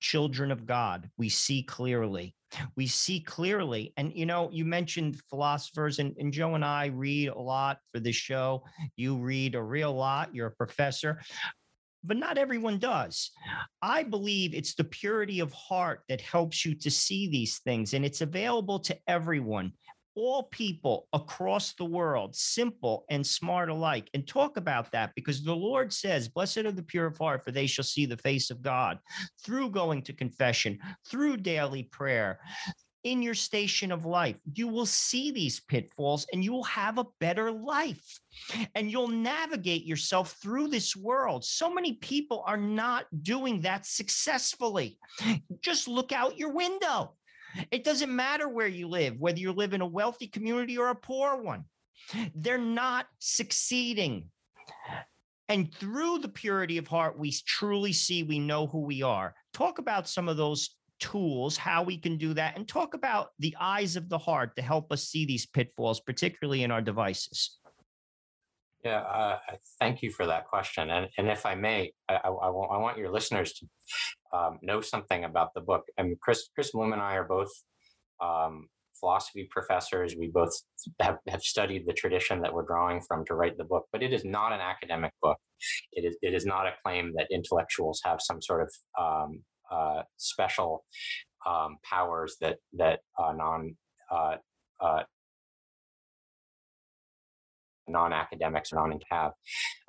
[0.00, 2.34] children of God, we see clearly.
[2.76, 3.92] We see clearly.
[3.98, 8.00] And, you know, you mentioned philosophers, and, and Joe and I read a lot for
[8.00, 8.64] this show.
[8.96, 10.34] You read a real lot.
[10.34, 11.20] You're a professor
[12.04, 13.30] but not everyone does.
[13.82, 18.04] I believe it's the purity of heart that helps you to see these things, and
[18.04, 19.72] it's available to everyone,
[20.16, 24.08] all people across the world, simple and smart alike.
[24.14, 27.50] And talk about that because the Lord says, Blessed are the pure of heart, for
[27.50, 28.98] they shall see the face of God
[29.44, 30.78] through going to confession,
[31.08, 32.38] through daily prayer,
[33.04, 34.36] in your station of life.
[34.54, 38.18] You will see these pitfalls and you will have a better life
[38.74, 41.44] and you'll navigate yourself through this world.
[41.44, 44.98] So many people are not doing that successfully.
[45.60, 47.14] Just look out your window.
[47.70, 50.94] It doesn't matter where you live, whether you live in a wealthy community or a
[50.96, 51.64] poor one,
[52.34, 54.30] they're not succeeding.
[55.48, 59.34] And through the purity of heart, we truly see we know who we are.
[59.52, 60.70] Talk about some of those
[61.04, 64.62] tools, how we can do that, and talk about the eyes of the heart to
[64.62, 67.58] help us see these pitfalls, particularly in our devices.
[68.82, 69.38] Yeah, uh,
[69.80, 70.90] thank you for that question.
[70.90, 73.66] And, and if I may, I, I, I want your listeners to
[74.32, 75.84] um, know something about the book.
[75.98, 77.52] I mean, Chris Chris Blum and I are both
[78.22, 80.16] um, philosophy professors.
[80.18, 80.52] We both
[81.00, 84.12] have, have studied the tradition that we're drawing from to write the book, but it
[84.12, 85.38] is not an academic book.
[85.92, 89.42] It is it is not a claim that intellectuals have some sort of um,
[89.74, 90.84] uh, special
[91.46, 93.76] um, powers that that uh, non
[94.10, 94.36] uh,
[94.80, 95.02] uh
[97.88, 99.32] non-academics or non have.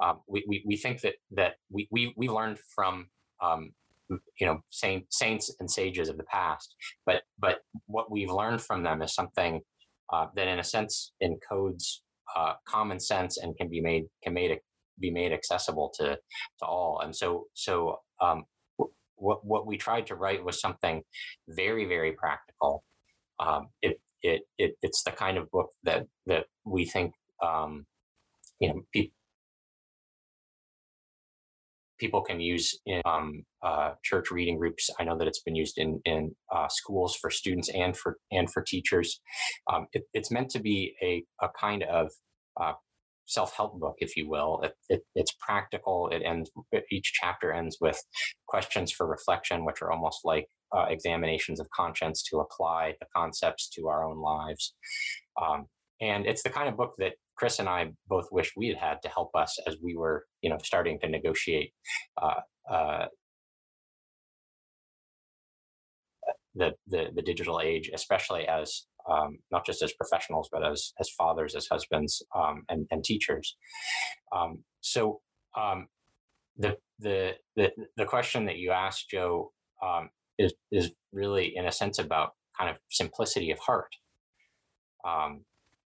[0.03, 3.07] Um, we, we, we think that that we, we, we learned from
[3.41, 3.71] um,
[4.09, 6.75] you know saint, saints and sages of the past,
[7.05, 9.61] but but what we've learned from them is something
[10.13, 11.99] uh, that, in a sense, encodes
[12.35, 14.59] uh, common sense and can be made can made
[14.99, 16.17] be made accessible to
[16.59, 17.01] to all.
[17.03, 18.43] And so so um,
[19.15, 21.03] what what we tried to write was something
[21.49, 22.83] very very practical.
[23.39, 27.13] Um, it, it it it's the kind of book that that we think
[27.43, 27.85] um,
[28.59, 29.09] you know, pe-
[31.99, 34.89] people can use in um, uh, church reading groups.
[34.99, 38.51] I know that it's been used in in uh, schools for students and for and
[38.51, 39.21] for teachers.
[39.71, 42.11] Um, it, it's meant to be a a kind of
[42.59, 42.73] uh,
[43.25, 44.61] self-help book, if you will.
[44.63, 46.09] It, it, it's practical.
[46.11, 46.51] It ends.
[46.91, 48.01] Each chapter ends with
[48.47, 53.69] questions for reflection, which are almost like uh, examinations of conscience to apply the concepts
[53.69, 54.75] to our own lives.
[55.41, 55.65] Um,
[56.01, 59.01] and it's the kind of book that Chris and I both wish we had had
[59.03, 61.71] to help us as we were, you know, starting to negotiate
[62.21, 63.05] uh, uh,
[66.55, 71.09] the, the the digital age, especially as um, not just as professionals, but as as
[71.09, 73.55] fathers, as husbands, um, and and teachers.
[74.35, 75.21] Um, so
[75.57, 75.87] um,
[76.57, 79.51] the the the the question that you asked, Joe,
[79.83, 83.95] um, is is really in a sense about kind of simplicity of heart.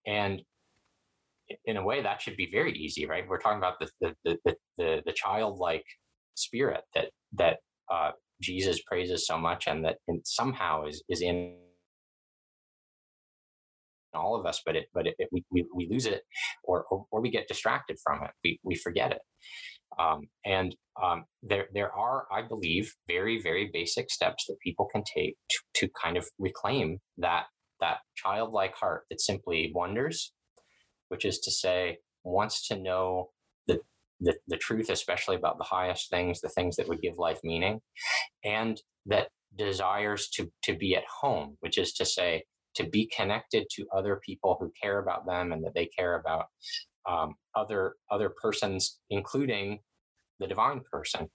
[0.08, 0.42] And
[1.66, 4.56] in a way that should be very easy right we're talking about the the the
[4.78, 5.86] the, the childlike
[6.36, 7.58] spirit that that
[7.92, 8.12] uh,
[8.42, 11.56] jesus praises so much and that somehow is is in
[14.14, 16.22] all of us but it but it, it, we, we, we lose it
[16.64, 18.32] or, or, or we get distracted from it.
[18.44, 19.22] We we forget it.
[20.00, 25.04] Um, and um, there there are i believe very very basic steps that people can
[25.04, 27.46] take to, to kind of reclaim that
[27.82, 30.32] that childlike heart that simply wonders
[31.10, 33.30] which is to say, wants to know
[33.68, 33.80] the,
[34.20, 37.82] the, the truth, especially about the highest things, the things that would give life meaning,
[38.44, 42.44] and that desires to, to be at home, which is to say,
[42.76, 46.46] to be connected to other people who care about them and that they care about
[47.10, 49.80] um, other other persons, including
[50.40, 51.30] the divine person.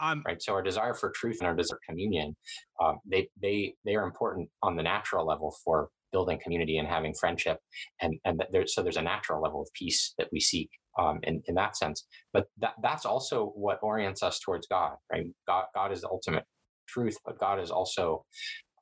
[0.00, 0.40] I'm, right.
[0.40, 2.36] So our desire for truth and our desire for communion,
[2.80, 7.14] um, they they they are important on the natural level for building community and having
[7.14, 7.58] friendship
[8.00, 11.42] and and there, so there's a natural level of peace that we seek um, in,
[11.46, 15.92] in that sense but that, that's also what orients us towards god right god, god
[15.92, 16.44] is the ultimate
[16.88, 18.24] truth but god is also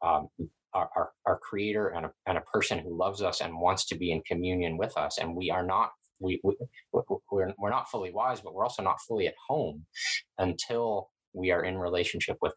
[0.07, 0.29] um,
[0.75, 3.97] our, our, our, creator and a, and a person who loves us and wants to
[3.97, 5.91] be in communion with us and we are not
[6.21, 6.55] we, we
[6.93, 9.87] we're, we're not fully wise but we're also not fully at home
[10.39, 12.53] until we are in relationship with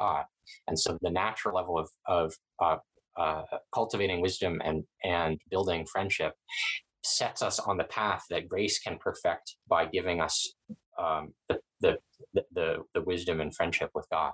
[0.00, 0.24] god.
[0.66, 2.76] And so the natural level of, of uh,
[3.16, 3.42] uh,
[3.72, 6.32] cultivating wisdom and, and building friendship
[7.04, 10.52] sets us on the path that grace can perfect by giving us
[10.98, 11.96] um, the, the,
[12.52, 14.32] the, the wisdom and friendship with God.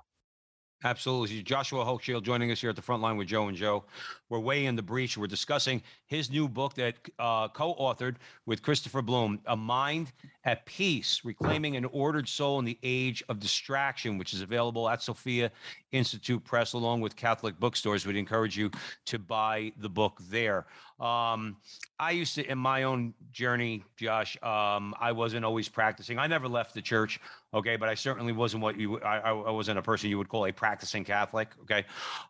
[0.85, 1.43] Absolutely.
[1.43, 3.85] Joshua Hochschild joining us here at the front line with Joe and Joe.
[4.29, 5.17] We're way in the breach.
[5.17, 10.13] We're discussing his new book that uh, co authored with Christopher Blum, A Mind
[10.45, 15.03] at Peace Reclaiming an Ordered Soul in the Age of Distraction, which is available at
[15.03, 15.51] Sophia
[15.93, 18.05] Institute Press along with Catholic bookstores.
[18.05, 18.71] We'd encourage you
[19.07, 20.67] to buy the book there.
[20.99, 21.59] Um,
[21.99, 26.19] I used to, in my own journey, Josh, um, I wasn't always practicing.
[26.19, 27.21] I never left the church,
[27.53, 30.47] okay, but I certainly wasn't what you, I, I wasn't a person you would call
[30.47, 31.85] a practicing Catholic, okay.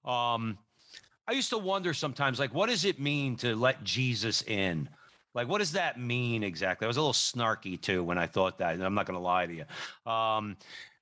[0.05, 0.59] Um,
[1.29, 4.89] I used to wonder sometimes, like, what does it mean to let Jesus in?
[5.35, 6.87] Like, what does that mean exactly?
[6.87, 8.75] I was a little snarky too when I thought that.
[8.75, 9.65] And I'm not going to lie to you.
[10.11, 10.57] Um,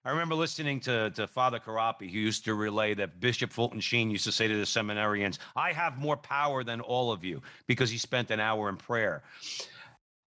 [0.04, 4.10] I remember listening to, to Father Corapi, who used to relay that Bishop Fulton Sheen
[4.10, 7.90] used to say to the seminarians, I have more power than all of you because
[7.90, 9.22] he spent an hour in prayer.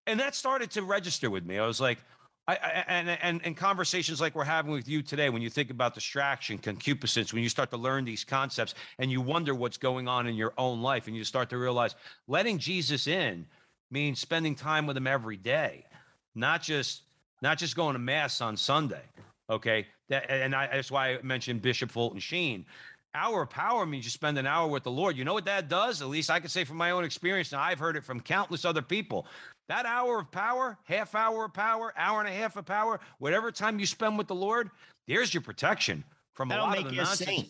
[0.08, 1.60] And that started to register with me.
[1.60, 2.00] I was like,
[2.48, 2.56] I,
[2.88, 6.58] and, and and conversations like we're having with you today, when you think about distraction,
[6.58, 10.36] concupiscence, when you start to learn these concepts and you wonder what's going on in
[10.36, 11.96] your own life, and you start to realize
[12.28, 13.46] letting Jesus in
[13.92, 15.84] means spending time with him every day,
[16.36, 17.02] not just
[17.42, 19.04] not just going to mass on Sunday.
[19.50, 22.66] Okay, that, and I, that's why I mentioned Bishop Fulton Sheen.
[23.18, 25.18] Hour of power means you spend an hour with the Lord.
[25.18, 26.02] You know what that does?
[26.02, 28.64] At least I can say from my own experience, and I've heard it from countless
[28.64, 29.26] other people.
[29.68, 33.52] That hour of power, half hour of power, hour and a half of power, whatever
[33.52, 34.70] time you spend with the Lord,
[35.08, 36.04] there's your protection
[36.34, 37.30] from That'll a lot make of the you a nonsense.
[37.30, 37.50] saint.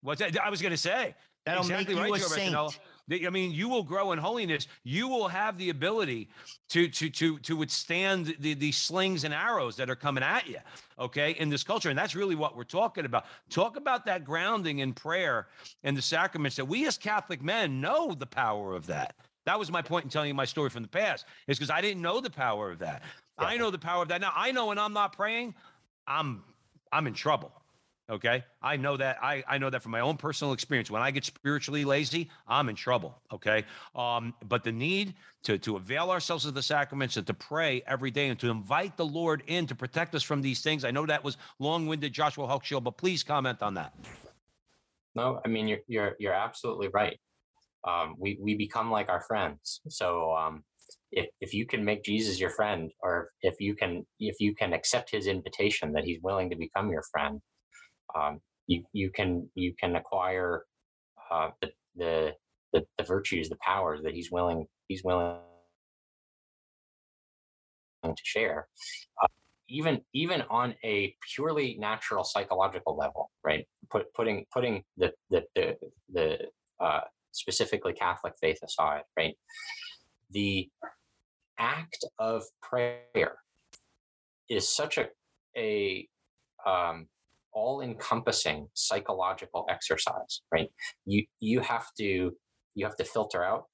[0.00, 0.36] What's that?
[0.40, 1.14] I was going to say.
[1.44, 2.78] That'll exactly make you right, a Joe saint.
[3.10, 4.68] I mean, you will grow in holiness.
[4.84, 6.28] You will have the ability
[6.70, 10.58] to to to to withstand the the slings and arrows that are coming at you.
[10.98, 13.24] Okay, in this culture, and that's really what we're talking about.
[13.50, 15.48] Talk about that grounding in prayer
[15.82, 19.16] and the sacraments that we as Catholic men know the power of that.
[19.44, 21.26] That was my point in telling you my story from the past.
[21.48, 23.02] Is because I didn't know the power of that.
[23.36, 24.32] I know the power of that now.
[24.34, 25.54] I know when I'm not praying,
[26.06, 26.44] I'm
[26.92, 27.52] I'm in trouble.
[28.12, 28.44] Okay.
[28.60, 29.16] I know that.
[29.22, 30.90] I, I know that from my own personal experience.
[30.90, 33.18] When I get spiritually lazy, I'm in trouble.
[33.32, 33.64] Okay.
[33.94, 38.10] Um, but the need to, to avail ourselves of the sacraments and to pray every
[38.10, 40.84] day and to invite the Lord in to protect us from these things.
[40.84, 43.94] I know that was long winded, Joshua Hochschild, but please comment on that.
[45.14, 47.18] No, I mean you're you're you're absolutely right.
[47.86, 49.80] Um, we we become like our friends.
[49.88, 50.64] So um,
[51.10, 54.72] if if you can make Jesus your friend, or if you can if you can
[54.72, 57.40] accept His invitation that He's willing to become your friend,
[58.18, 60.64] um, you you can you can acquire
[61.30, 62.32] uh, the, the
[62.72, 65.38] the the virtues, the powers that He's willing He's willing
[68.04, 68.68] to share.
[69.22, 69.28] Uh,
[69.68, 73.66] even even on a purely natural psychological level, right?
[73.90, 75.76] Put, putting putting the the the,
[76.12, 76.38] the
[76.80, 77.00] uh,
[77.32, 79.34] specifically Catholic faith aside, right?
[80.30, 80.68] The
[81.58, 83.36] act of prayer
[84.48, 85.08] is such a
[85.56, 86.08] a
[86.66, 87.06] um,
[87.52, 90.68] all-encompassing psychological exercise, right?
[91.06, 92.32] You you have to
[92.74, 93.64] you have to filter out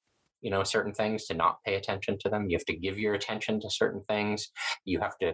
[0.41, 3.14] you know certain things to not pay attention to them you have to give your
[3.14, 4.51] attention to certain things
[4.85, 5.33] you have to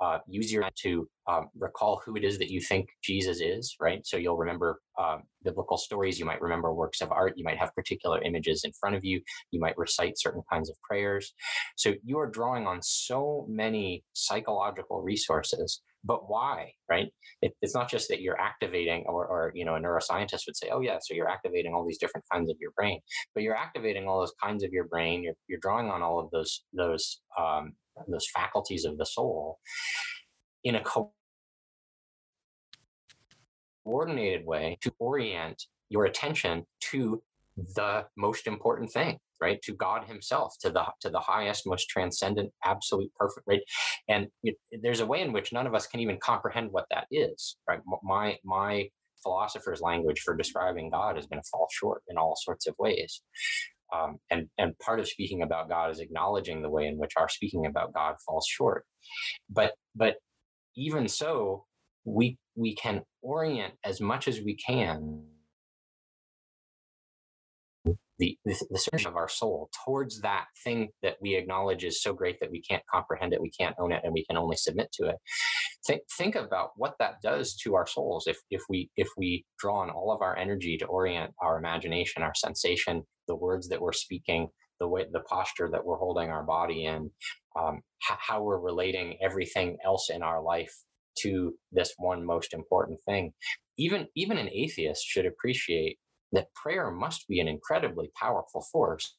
[0.00, 4.00] uh, use your to um, recall who it is that you think Jesus is, right?
[4.04, 6.18] So you'll remember um, biblical stories.
[6.18, 7.34] You might remember works of art.
[7.36, 9.20] You might have particular images in front of you.
[9.50, 11.32] You might recite certain kinds of prayers.
[11.76, 15.82] So you are drawing on so many psychological resources.
[16.02, 17.08] But why, right?
[17.42, 20.70] It, it's not just that you're activating, or, or you know, a neuroscientist would say,
[20.72, 23.00] "Oh yeah, so you're activating all these different kinds of your brain."
[23.34, 25.22] But you're activating all those kinds of your brain.
[25.22, 27.74] You're you're drawing on all of those those um,
[28.08, 29.58] those faculties of the soul
[30.64, 31.12] in a co-
[33.84, 37.22] coordinated way to orient your attention to
[37.56, 42.50] the most important thing right to god himself to the to the highest most transcendent
[42.64, 43.60] absolute perfect right?
[44.08, 47.06] And it, there's a way in which none of us can even comprehend what that
[47.10, 47.80] is right?
[48.02, 48.88] My my
[49.22, 53.22] philosopher's language for describing god is going to fall short in all sorts of ways.
[53.92, 57.28] Um, and and part of speaking about God is acknowledging the way in which our
[57.28, 58.84] speaking about God falls short.
[59.48, 60.16] But but
[60.76, 61.66] even so,
[62.04, 65.24] we we can orient as much as we can
[68.20, 72.12] the, the, the search of our soul towards that thing that we acknowledge is so
[72.12, 74.92] great that we can't comprehend it, we can't own it, and we can only submit
[74.92, 75.16] to it.
[75.86, 79.80] Think think about what that does to our souls if if we if we draw
[79.80, 83.92] on all of our energy to orient our imagination, our sensation, the words that we're
[83.92, 84.48] speaking,
[84.78, 87.10] the way the posture that we're holding our body in,
[87.58, 90.74] um, how, how we're relating everything else in our life
[91.20, 93.32] to this one most important thing.
[93.78, 95.98] Even even an atheist should appreciate
[96.32, 99.16] that prayer must be an incredibly powerful force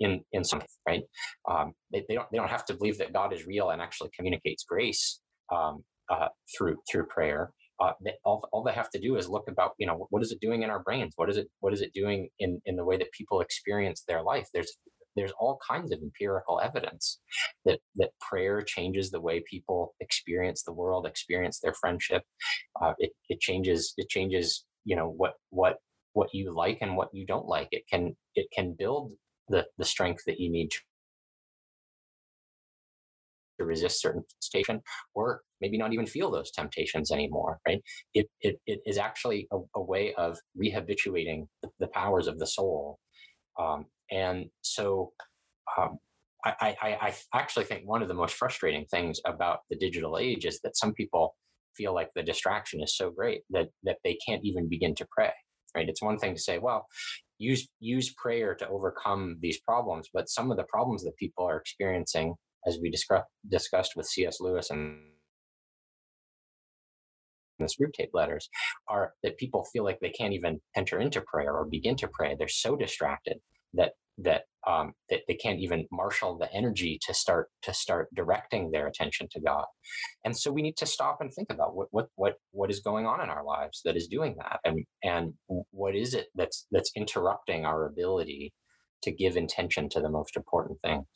[0.00, 1.02] in in some right?
[1.50, 4.10] Um, they, they don't they don't have to believe that god is real and actually
[4.16, 5.20] communicates grace
[5.52, 7.52] um, uh, through through prayer.
[7.80, 10.32] Uh, they, all, all they have to do is look about you know what is
[10.32, 11.14] it doing in our brains?
[11.16, 14.22] What is it what is it doing in in the way that people experience their
[14.22, 14.48] life?
[14.54, 14.76] There's
[15.16, 17.20] there's all kinds of empirical evidence
[17.64, 22.22] that that prayer changes the way people experience the world, experience their friendship.
[22.80, 25.76] Uh, it it changes it changes you know what what
[26.14, 27.68] what you like and what you don't like.
[27.72, 29.12] It can it can build
[29.48, 30.78] the the strength that you need to
[33.58, 34.80] to resist certain temptation
[35.14, 37.82] or maybe not even feel those temptations anymore right
[38.14, 41.46] it it, it is actually a, a way of rehabituating
[41.78, 42.98] the, powers of the soul
[43.60, 45.12] um, and so
[45.78, 45.98] um,
[46.44, 50.44] I, I, I actually think one of the most frustrating things about the digital age
[50.44, 51.34] is that some people
[51.76, 55.32] feel like the distraction is so great that that they can't even begin to pray.
[55.74, 55.88] Right?
[55.88, 56.86] It's one thing to say, well,
[57.38, 61.56] use use prayer to overcome these problems, but some of the problems that people are
[61.56, 62.34] experiencing,
[62.66, 64.38] as we discuss, discussed with C.S.
[64.40, 64.98] Lewis and
[67.58, 68.48] the Screwtape letters,
[68.88, 72.34] are that people feel like they can't even enter into prayer or begin to pray.
[72.36, 73.38] They're so distracted
[73.74, 78.70] that that um, that they, can't even marshal the energy to start to start directing
[78.70, 79.64] their attention to god.
[80.24, 83.06] And so we need to stop and think about what what what what is going
[83.06, 84.60] on in our lives that is doing that?
[84.64, 85.34] And and
[85.70, 88.52] what is it that's that's interrupting our ability
[89.02, 91.06] to give intention to the most important things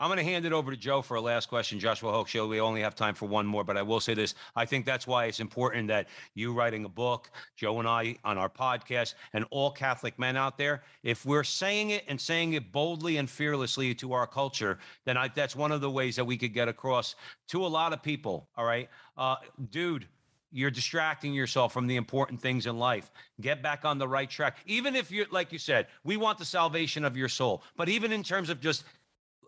[0.00, 1.78] I'm going to hand it over to Joe for a last question.
[1.78, 4.34] Joshua Hochschild, we only have time for one more, but I will say this.
[4.56, 8.38] I think that's why it's important that you writing a book, Joe and I on
[8.38, 12.72] our podcast, and all Catholic men out there, if we're saying it and saying it
[12.72, 16.36] boldly and fearlessly to our culture, then I, that's one of the ways that we
[16.36, 17.14] could get across
[17.48, 18.48] to a lot of people.
[18.56, 18.88] All right.
[19.16, 19.36] Uh,
[19.70, 20.06] dude,
[20.54, 23.10] you're distracting yourself from the important things in life.
[23.40, 24.58] Get back on the right track.
[24.66, 28.12] Even if you're, like you said, we want the salvation of your soul, but even
[28.12, 28.84] in terms of just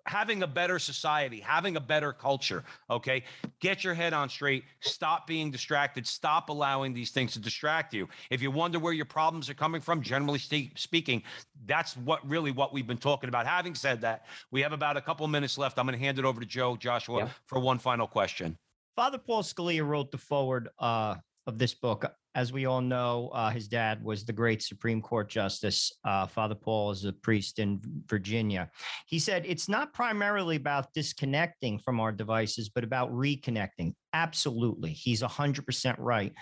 [0.07, 2.65] having a better society, having a better culture.
[2.89, 3.25] Okay.
[3.61, 4.65] Get your head on straight.
[4.81, 6.07] Stop being distracted.
[6.07, 8.09] Stop allowing these things to distract you.
[8.31, 11.23] If you wonder where your problems are coming from, generally speaking,
[11.67, 13.47] that's what really what we've been talking about.
[13.47, 15.79] Having said that, we have about a couple minutes left.
[15.79, 17.29] I'm going to hand it over to Joe Joshua yeah.
[17.45, 18.57] for one final question.
[18.95, 22.05] Father Paul Scalia wrote the forward uh, of this book
[22.37, 25.91] as we all know, uh, his dad was the great Supreme Court Justice.
[26.05, 28.71] Uh, Father Paul is a priest in Virginia.
[29.07, 33.95] He said it's not primarily about disconnecting from our devices, but about reconnecting.
[34.13, 34.93] Absolutely.
[34.93, 36.35] He's 100% right.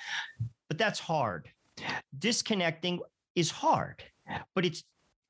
[0.69, 1.49] But that's hard.
[2.19, 2.99] Disconnecting
[3.37, 4.03] is hard,
[4.57, 4.83] but it's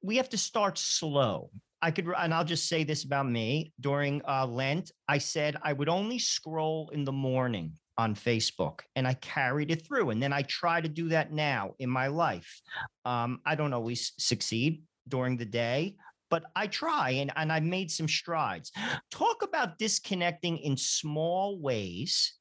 [0.02, 1.50] we have to start slow.
[1.82, 4.92] I could, and I'll just say this about me during uh, Lent.
[5.08, 9.86] I said I would only scroll in the morning on Facebook and I carried it
[9.86, 10.10] through.
[10.10, 12.60] And then I try to do that now in my life.
[13.04, 15.96] Um, I don't always succeed during the day,
[16.30, 18.72] but I try and, and I made some strides.
[19.10, 22.34] Talk about disconnecting in small ways.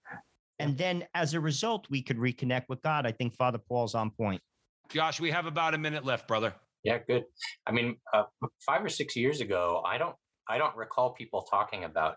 [0.59, 3.05] And then as a result, we could reconnect with God.
[3.05, 4.41] I think Father Paul's on point.
[4.89, 6.53] Josh, we have about a minute left, brother.
[6.83, 7.23] Yeah, good.
[7.65, 8.23] I mean, uh,
[8.65, 10.15] five or six years ago, I don't,
[10.47, 12.15] I don't recall people talking about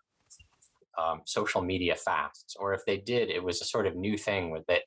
[0.98, 4.50] um, social media fasts, or if they did, it was a sort of new thing
[4.50, 4.82] with it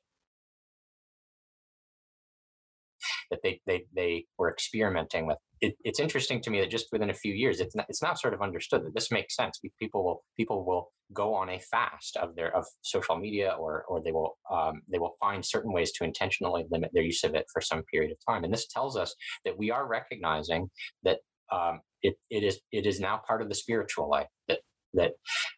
[3.30, 5.38] that they they they were experimenting with.
[5.60, 8.18] It, it's interesting to me that just within a few years, it's not, it's not
[8.18, 9.60] sort of understood that this makes sense.
[9.78, 14.02] People will people will go on a fast of their of social media, or or
[14.02, 17.46] they will um, they will find certain ways to intentionally limit their use of it
[17.52, 18.44] for some period of time.
[18.44, 20.70] And this tells us that we are recognizing
[21.04, 21.18] that
[21.52, 24.60] um, it, it is it is now part of the spiritual life that
[24.94, 25.12] that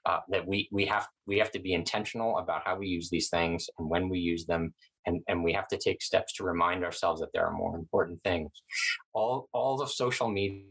[0.06, 3.28] uh, that we we have we have to be intentional about how we use these
[3.28, 4.74] things and when we use them.
[5.06, 8.22] And and we have to take steps to remind ourselves that there are more important
[8.22, 8.50] things.
[9.14, 10.64] All all of social media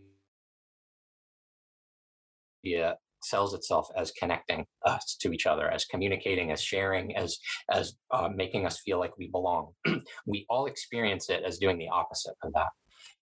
[3.24, 7.38] sells itself as connecting us to each other as communicating as sharing as
[7.70, 9.74] as uh, making us feel like we belong.
[10.26, 12.70] We all experience it as doing the opposite of that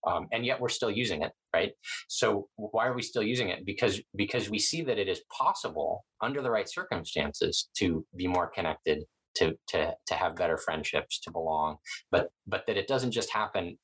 [0.06, 1.72] um, and yet we're still using it right?
[2.08, 3.66] So why are we still using it?
[3.66, 8.48] Because because we see that it is possible under the right circumstances to be more
[8.48, 9.04] connected
[9.36, 11.76] to to to have better friendships to belong
[12.10, 13.78] but but that it doesn't just happen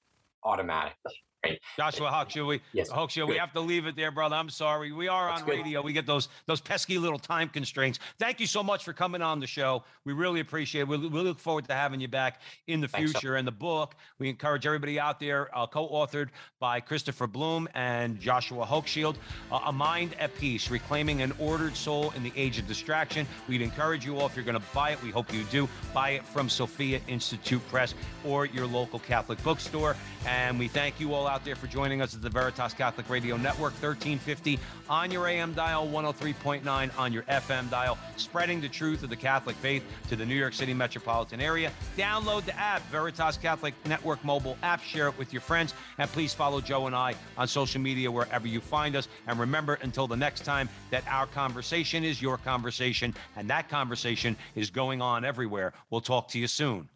[0.45, 1.14] automatically
[1.51, 1.61] right?
[1.77, 4.37] Joshua Hochschild, we, yes, we have to leave it there, brother.
[4.37, 4.93] I'm sorry.
[4.93, 5.59] We are That's on good.
[5.59, 5.83] radio.
[5.83, 7.99] We get those those pesky little time constraints.
[8.19, 9.85] Thank you so much for coming on the show.
[10.05, 10.89] We really appreciate it.
[10.89, 13.13] We, we look forward to having you back in the future.
[13.13, 16.29] Thanks, and the book, we encourage everybody out there, uh, co-authored
[16.59, 19.17] by Christopher Blum and Joshua Hochschild,
[19.53, 23.27] uh, A Mind at Peace, Reclaiming an Ordered Soul in the Age of Distraction.
[23.49, 26.11] We'd encourage you all, if you're going to buy it, we hope you do, buy
[26.11, 27.95] it from Sophia Institute Press
[28.25, 29.97] or your local Catholic bookstore.
[30.27, 33.37] And we thank you all out there for joining us at the Veritas Catholic Radio
[33.37, 34.59] Network, 1350
[34.89, 39.55] on your AM dial, 103.9 on your FM dial, spreading the truth of the Catholic
[39.57, 41.70] faith to the New York City metropolitan area.
[41.95, 46.32] Download the app, Veritas Catholic Network mobile app, share it with your friends, and please
[46.32, 49.07] follow Joe and I on social media wherever you find us.
[49.26, 54.39] And remember, until the next time, that our conversation is your conversation, and that conversation
[54.55, 55.74] is going on everywhere.
[55.91, 56.89] We'll talk to you soon.